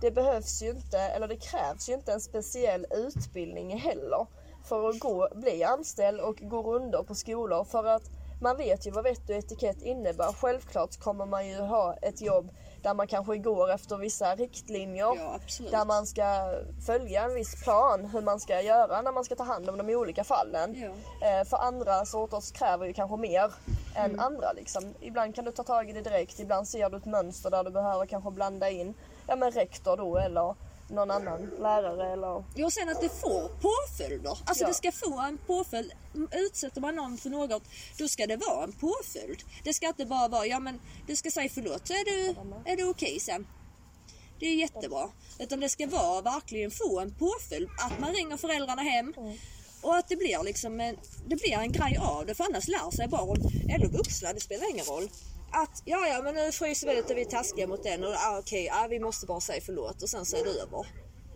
det 0.00 0.10
behövs 0.10 0.62
ju 0.62 0.70
inte, 0.70 0.98
eller 0.98 1.28
det 1.28 1.36
krävs 1.36 1.88
ju 1.88 1.94
inte 1.94 2.12
en 2.12 2.20
speciell 2.20 2.86
utbildning 2.90 3.78
heller 3.78 4.26
för 4.64 4.88
att 4.88 4.98
gå, 4.98 5.28
bli 5.34 5.64
anställd 5.64 6.20
och 6.20 6.36
gå 6.40 6.62
runder 6.62 7.02
på 7.02 7.14
skolor 7.14 7.64
för 7.64 7.84
att 7.84 8.10
man 8.40 8.56
vet 8.56 8.86
ju 8.86 8.90
vad 8.90 9.04
vett 9.04 9.30
och 9.30 9.36
etikett 9.36 9.82
innebär. 9.82 10.32
Självklart 10.32 10.96
kommer 10.96 11.26
man 11.26 11.48
ju 11.48 11.56
ha 11.56 11.94
ett 11.94 12.20
jobb 12.20 12.50
där 12.82 12.94
man 12.94 13.06
kanske 13.06 13.36
går 13.36 13.70
efter 13.70 13.96
vissa 13.96 14.34
riktlinjer. 14.34 15.16
Ja. 15.16 15.38
Där 15.70 15.84
man 15.84 16.06
ska 16.06 16.54
följa 16.86 17.24
en 17.24 17.34
viss 17.34 17.62
plan 17.62 18.04
hur 18.04 18.20
man 18.20 18.40
ska 18.40 18.60
göra 18.60 19.02
när 19.02 19.12
man 19.12 19.24
ska 19.24 19.34
ta 19.34 19.44
hand 19.44 19.70
om 19.70 19.78
de 19.78 19.94
olika 19.94 20.24
fallen. 20.24 20.74
Ja. 20.74 21.28
Eh, 21.28 21.44
för 21.44 21.56
andra 21.56 22.04
sorters 22.04 22.52
kräver 22.52 22.86
ju 22.86 22.92
kanske 22.92 23.16
mer 23.16 23.52
än 23.94 24.20
andra. 24.20 24.52
Liksom. 24.52 24.94
Ibland 25.00 25.34
kan 25.34 25.44
du 25.44 25.52
ta 25.52 25.62
tag 25.62 25.90
i 25.90 25.92
det 25.92 26.02
direkt, 26.02 26.40
ibland 26.40 26.68
ser 26.68 26.90
du 26.90 26.96
ett 26.96 27.04
mönster 27.04 27.50
där 27.50 27.64
du 27.64 27.70
behöver 27.70 28.06
kanske 28.06 28.30
blanda 28.30 28.70
in 28.70 28.94
ja, 29.26 29.36
men 29.36 29.50
rektor 29.50 29.96
då 29.96 30.18
eller 30.18 30.54
någon 30.90 31.10
annan 31.10 31.50
lärare 31.58 32.12
eller... 32.12 32.64
Och 32.64 32.72
sen 32.72 32.88
att 32.88 33.00
det 33.00 33.08
får 33.08 33.48
påföljder. 33.48 34.30
Alltså 34.44 34.64
Ja. 34.64 34.68
det 34.68 34.74
ska 34.74 34.92
få 34.92 35.18
en 35.20 35.38
påföljd. 35.46 35.92
Utsätter 36.32 36.80
man 36.80 36.94
någon 36.96 37.16
för 37.18 37.30
något, 37.30 37.62
då 37.98 38.08
ska 38.08 38.26
det 38.26 38.36
vara 38.36 38.64
en 38.64 38.72
påföljd. 38.72 39.42
Det 39.64 39.74
ska 39.74 39.86
inte 39.86 40.06
bara 40.06 40.28
vara, 40.28 40.46
ja 40.46 40.58
men 40.60 40.80
du 41.06 41.16
ska 41.16 41.30
säga 41.30 41.50
förlåt 41.54 41.86
så 41.86 41.92
är 41.92 42.04
du, 42.04 42.34
är 42.72 42.76
du 42.76 42.88
okej 42.88 43.20
sen. 43.20 43.46
Det 44.38 44.46
är 44.46 44.54
jättebra. 44.54 45.10
Utan 45.38 45.60
det 45.60 45.68
ska 45.68 45.86
vara 45.86 46.20
verkligen 46.20 46.70
få 46.70 47.00
en 47.00 47.14
påföljd. 47.14 47.68
Att 47.86 47.98
man 48.00 48.12
ringer 48.12 48.36
föräldrarna 48.36 48.82
hem. 48.82 49.14
Och 49.82 49.96
att 49.96 50.08
det 50.08 50.16
blir 50.16 50.44
liksom 50.44 50.80
en, 50.80 50.96
det 51.26 51.36
blir 51.36 51.52
en 51.52 51.72
grej 51.72 51.98
av 52.00 52.26
det. 52.26 52.34
För 52.34 52.44
annars 52.44 52.68
lär 52.68 52.90
sig 52.90 53.08
barn, 53.08 53.38
eller 53.74 53.88
vuxna, 53.88 54.32
det 54.32 54.40
spelar 54.40 54.70
ingen 54.70 54.84
roll. 54.84 55.08
Att 55.52 55.82
ja, 55.84 56.06
ja, 56.06 56.22
men 56.22 56.34
nu 56.34 56.52
fryser 56.52 56.86
vi 56.86 56.94
lite, 56.94 57.14
vi 57.14 57.20
är 57.20 57.24
taskiga 57.24 57.66
mot 57.66 57.82
den 57.82 58.04
och 58.04 58.14
ah, 58.14 58.38
okej, 58.38 58.70
ah, 58.72 58.86
vi 58.90 59.00
måste 59.00 59.26
bara 59.26 59.40
säga 59.40 59.60
förlåt 59.66 60.02
och 60.02 60.08
sen 60.08 60.26
så 60.26 60.36
är 60.36 60.44
det 60.44 60.50
över. 60.50 60.86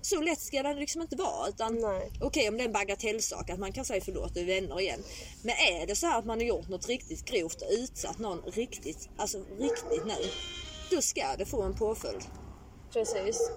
Så 0.02 0.20
lätt 0.20 0.40
ska 0.40 0.62
det 0.62 0.74
liksom 0.74 1.02
inte 1.02 1.16
vara. 1.16 1.48
Utan 1.48 1.78
okej 2.20 2.48
om 2.48 2.56
det 2.56 2.62
är 2.62 2.66
en 2.66 2.72
bagatellsak 2.72 3.50
att 3.50 3.58
man 3.58 3.72
kan 3.72 3.84
säga 3.84 4.00
förlåt 4.04 4.30
och 4.30 4.36
är 4.36 4.44
vänner 4.44 4.80
igen. 4.80 5.02
Men 5.42 5.54
är 5.54 5.86
det 5.86 5.94
så 5.94 6.06
här 6.06 6.18
att 6.18 6.24
man 6.24 6.38
har 6.38 6.46
gjort 6.46 6.68
något 6.68 6.88
riktigt 6.88 7.24
grovt 7.24 7.62
och 7.62 7.68
utsatt 7.70 8.18
någon 8.18 8.42
riktigt, 8.52 9.08
alltså 9.16 9.38
riktigt 9.58 10.06
nu. 10.06 10.30
Då 10.90 11.02
ska 11.02 11.36
det 11.38 11.46
få 11.46 11.62
en 11.62 11.74
påföljd. 11.74 12.24
Precis. 12.92 13.50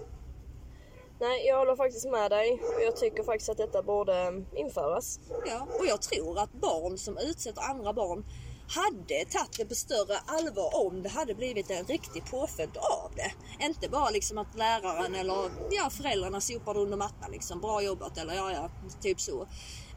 Nej, 1.20 1.46
jag 1.46 1.58
håller 1.58 1.76
faktiskt 1.76 2.08
med 2.08 2.30
dig 2.30 2.52
och 2.52 2.82
jag 2.82 2.96
tycker 2.96 3.22
faktiskt 3.22 3.48
att 3.50 3.56
detta 3.56 3.82
borde 3.82 4.44
införas. 4.54 5.20
Ja, 5.46 5.66
och 5.78 5.86
jag 5.86 6.02
tror 6.02 6.38
att 6.38 6.52
barn 6.52 6.98
som 6.98 7.18
utsätter 7.18 7.62
andra 7.62 7.92
barn 7.92 8.24
hade 8.68 9.24
tagit 9.24 9.58
det 9.58 9.64
på 9.64 9.74
större 9.74 10.18
allvar 10.26 10.86
om 10.86 11.02
det 11.02 11.08
hade 11.08 11.34
blivit 11.34 11.70
en 11.70 11.84
riktig 11.84 12.30
påföljd 12.30 12.76
av 12.76 13.10
det. 13.16 13.32
Inte 13.64 13.88
bara 13.88 14.10
liksom 14.10 14.38
att 14.38 14.56
läraren 14.56 15.14
eller 15.14 15.50
ja, 15.70 15.90
föräldrarna 15.90 16.40
sopar 16.40 16.74
det 16.74 16.80
under 16.80 16.96
mattan 16.96 17.30
liksom. 17.32 17.60
Bra 17.60 17.82
jobbat 17.82 18.18
eller 18.18 18.34
ja, 18.34 18.52
ja, 18.52 18.70
typ 19.00 19.20
så. 19.20 19.46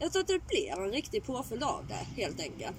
Utan 0.00 0.20
att 0.20 0.28
det 0.28 0.46
blir 0.46 0.72
en 0.72 0.92
riktig 0.92 1.24
påföljd 1.24 1.64
av 1.64 1.86
det 1.88 2.22
helt 2.22 2.40
enkelt. 2.40 2.76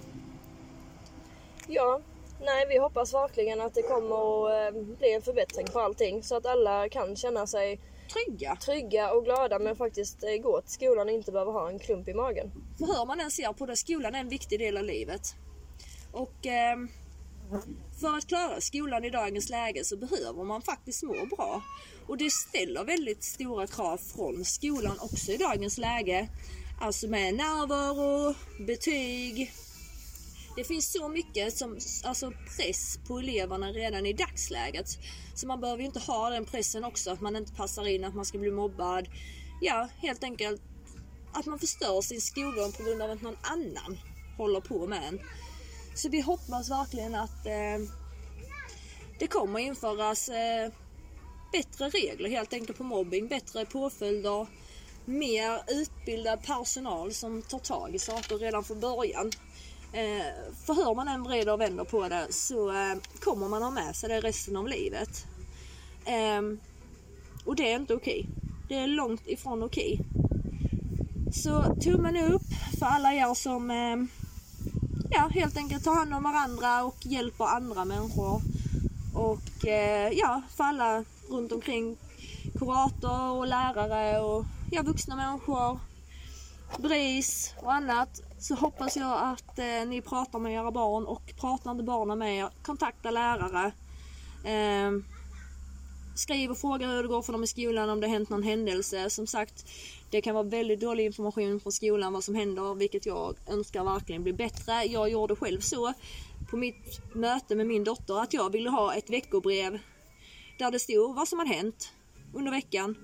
Ja, 1.67 2.01
nej 2.41 2.67
vi 2.69 2.77
hoppas 2.77 3.13
verkligen 3.13 3.62
att 3.62 3.73
det 3.73 3.81
kommer 3.81 4.15
att 4.15 4.75
eh, 4.75 4.81
bli 4.81 5.13
en 5.13 5.21
förbättring 5.21 5.67
på 5.67 5.79
allting 5.79 6.23
så 6.23 6.35
att 6.35 6.45
alla 6.45 6.89
kan 6.89 7.15
känna 7.15 7.47
sig 7.47 7.79
Trygga. 8.13 8.55
trygga 8.55 9.12
och 9.12 9.24
glada 9.24 9.60
med 9.60 9.72
att 9.72 9.77
faktiskt 9.77 10.24
eh, 10.24 10.41
gå 10.43 10.62
till 10.62 10.74
skolan 10.74 11.08
och 11.08 11.13
inte 11.13 11.32
behöva 11.32 11.51
ha 11.51 11.70
en 11.70 11.79
klump 11.79 12.08
i 12.08 12.13
magen. 12.13 12.51
För 12.77 12.86
hur 12.86 13.05
man 13.05 13.20
än 13.20 13.32
ser 13.32 13.53
på 13.53 13.65
det, 13.65 13.77
skolan 13.77 14.15
är 14.15 14.20
en 14.20 14.29
viktig 14.29 14.60
del 14.60 14.77
av 14.77 14.84
livet. 14.84 15.36
Och 16.12 16.46
eh, 16.46 16.77
för 18.01 18.17
att 18.17 18.27
klara 18.27 18.62
skolan 18.62 19.03
i 19.03 19.10
dagens 19.10 19.50
läge 19.50 19.84
så 19.84 19.98
behöver 19.98 20.43
man 20.43 20.62
faktiskt 20.62 21.03
må 21.03 21.25
bra. 21.25 21.62
Och 22.08 22.17
det 22.17 22.29
ställer 22.29 22.84
väldigt 22.84 23.24
stora 23.24 23.67
krav 23.67 23.98
från 23.98 24.46
skolan 24.46 25.00
också 25.00 25.32
i 25.32 25.38
dagens 25.38 25.77
läge. 25.77 26.29
Alltså 26.82 27.08
med 27.08 27.34
närvaro, 27.36 28.36
betyg. 28.67 29.52
Det 30.56 30.63
finns 30.63 30.92
så 30.92 31.10
mycket 31.10 31.58
som, 31.58 31.78
alltså 32.04 32.32
press 32.58 33.00
på 33.08 33.20
eleverna 33.20 33.68
redan 33.72 34.06
i 34.06 34.13
dagsläget. 34.13 34.88
Så 35.36 35.48
man 35.48 35.62
behöver 35.62 35.80
ju 35.80 35.86
inte 35.86 36.00
ha 36.00 36.30
den 36.30 36.46
pressen 36.46 36.84
också 36.84 37.12
att 37.12 37.22
man 37.22 37.36
inte 37.36 37.54
passar 37.54 37.88
in, 37.88 38.04
att 38.04 38.16
man 38.16 38.26
ska 38.26 38.38
bli 38.38 38.52
mobbad. 38.52 39.08
Ja, 39.62 39.89
helt 39.98 40.24
enkelt 40.24 40.62
att 41.34 41.46
man 41.46 41.60
förstör 41.60 42.02
sin 42.02 42.22
skolgång 42.22 42.72
på 42.72 42.84
grund 42.84 43.02
av 43.02 43.12
att 43.12 43.22
någon 43.22 43.38
annan 43.42 44.00
håller 44.38 44.62
på 44.62 44.88
med 44.88 45.08
en. 45.08 45.20
Så 45.96 46.10
vi 46.10 46.22
hoppas 46.22 46.70
verkligen 46.70 47.16
att 47.16 47.46
eh, 47.46 47.89
det 49.20 49.28
kommer 49.28 49.60
införas 49.60 50.30
eh, 50.30 50.72
bättre 51.52 51.89
regler 51.89 52.30
helt 52.30 52.54
enkelt 52.54 52.78
på 52.78 52.84
mobbing, 52.84 53.28
bättre 53.28 53.66
påföljder, 53.66 54.48
mer 55.06 55.62
utbildad 55.68 56.44
personal 56.44 57.13
som 57.13 57.42
tar 57.42 57.60
tag 57.60 57.96
i 57.96 58.00
saker 58.00 58.38
redan 58.38 58.63
från 58.63 58.80
början. 58.80 59.32
Eh, 59.93 60.53
för 60.65 60.73
hur 60.73 60.95
man 60.95 61.08
än 61.08 61.23
vrider 61.23 61.53
och 61.53 61.62
vänder 61.62 61.84
på 61.84 62.10
det 62.10 62.27
så 62.29 62.69
eh, 62.69 62.95
kommer 63.19 63.47
man 63.47 63.63
ha 63.63 63.71
med 63.71 63.95
sig 63.95 64.10
det 64.10 64.21
resten 64.21 64.58
av 64.58 64.67
livet. 64.67 65.25
Eh, 66.06 66.41
och 67.45 67.56
det 67.56 67.71
är 67.71 67.75
inte 67.75 67.93
okej. 67.93 68.25
Det 68.67 68.75
är 68.75 68.88
långt 68.88 69.27
ifrån 69.27 69.63
okej. 69.63 69.99
Så 71.34 71.75
tummen 71.82 72.17
upp 72.17 72.41
för 72.79 72.86
alla 72.86 73.13
er 73.13 73.34
som 73.34 73.71
eh, 73.71 73.97
ja, 75.12 75.29
helt 75.34 75.58
enkelt 75.58 75.84
tar 75.84 75.95
hand 75.95 76.13
om 76.13 76.23
varandra 76.23 76.84
och 76.84 77.06
hjälper 77.06 77.45
andra 77.45 77.86
människor. 77.86 78.41
Och 79.15 79.67
eh, 79.67 80.12
ja, 80.13 80.41
för 80.56 80.63
alla 80.63 81.06
runt 81.29 81.51
omkring 81.51 81.97
kurator 82.60 83.32
och 83.32 83.47
lärare 83.47 84.19
och 84.19 84.45
ja, 84.71 84.82
vuxna 84.82 85.15
människor, 85.15 85.79
BRIS 86.77 87.53
och 87.62 87.73
annat. 87.73 88.21
Så 88.43 88.56
hoppas 88.56 88.97
jag 88.97 89.21
att 89.21 89.60
eh, 89.60 89.86
ni 89.88 90.01
pratar 90.01 90.39
med 90.39 90.53
era 90.53 90.71
barn 90.71 91.06
och 91.06 91.34
pratar 91.39 91.71
inte 91.71 91.84
barnen 91.84 92.19
med 92.19 92.38
er, 92.38 92.49
kontakta 92.62 93.12
lärare. 93.12 93.71
Eh, 94.45 94.91
skriv 96.15 96.51
och 96.51 96.58
fråga 96.58 96.88
hur 96.88 97.03
det 97.03 97.08
går 97.08 97.21
för 97.21 97.34
dem 97.34 97.43
i 97.43 97.47
skolan, 97.47 97.89
om 97.89 97.99
det 97.99 98.08
har 98.08 98.13
hänt 98.13 98.29
någon 98.29 98.43
händelse. 98.43 99.10
Som 99.10 99.27
sagt, 99.27 99.65
det 100.10 100.21
kan 100.21 100.36
vara 100.36 100.43
väldigt 100.43 100.79
dålig 100.79 101.06
information 101.06 101.60
från 101.60 101.71
skolan 101.71 102.13
vad 102.13 102.23
som 102.23 102.36
händer, 102.36 102.75
vilket 102.75 103.06
jag 103.06 103.36
önskar 103.47 103.84
verkligen 103.84 104.23
blir 104.23 104.34
bättre. 104.34 104.84
Jag 104.84 105.10
gjorde 105.10 105.36
själv 105.36 105.60
så 105.60 105.93
på 106.49 106.58
mitt 106.58 107.15
möte 107.15 107.56
med 107.56 107.67
min 107.67 107.84
dotter 107.84 108.21
att 108.21 108.34
jag 108.34 108.51
ville 108.51 108.69
ha 108.69 108.95
ett 108.95 109.10
veckobrev 109.10 109.79
där 110.60 110.71
det 110.71 110.79
stod 110.79 111.15
vad 111.15 111.27
som 111.27 111.39
har 111.39 111.45
hänt 111.45 111.91
under 112.34 112.51
veckan. 112.51 112.95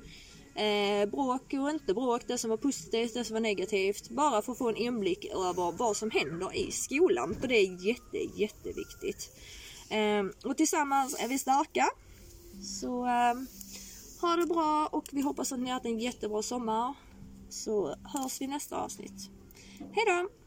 Eh, 0.59 1.05
bråk 1.05 1.53
och 1.53 1.69
inte 1.69 1.93
bråk, 1.93 2.21
det 2.27 2.37
som 2.37 2.49
var 2.49 2.57
positivt, 2.57 3.13
det 3.13 3.23
som 3.23 3.33
var 3.33 3.41
negativt. 3.41 4.09
Bara 4.09 4.41
för 4.41 4.51
att 4.51 4.57
få 4.57 4.69
en 4.69 4.75
inblick 4.75 5.25
över 5.25 5.77
vad 5.77 5.97
som 5.97 6.11
händer 6.11 6.55
i 6.55 6.71
skolan. 6.71 7.35
För 7.41 7.47
det 7.47 7.55
är 7.55 7.87
jätte, 7.87 8.17
jätteviktigt. 8.35 9.37
Eh, 9.89 10.49
och 10.49 10.57
tillsammans 10.57 11.19
är 11.19 11.27
vi 11.27 11.39
starka. 11.39 11.85
Så 12.61 13.05
eh, 13.05 13.33
ha 14.21 14.35
det 14.35 14.45
bra 14.45 14.89
och 14.91 15.05
vi 15.11 15.21
hoppas 15.21 15.51
att 15.51 15.59
ni 15.59 15.65
har 15.65 15.73
haft 15.73 15.85
en 15.85 15.99
jättebra 15.99 16.41
sommar. 16.41 16.93
Så 17.49 17.95
hörs 18.03 18.41
vi 18.41 18.47
nästa 18.47 18.77
avsnitt. 18.77 19.29
Hej 19.79 20.05
då! 20.07 20.38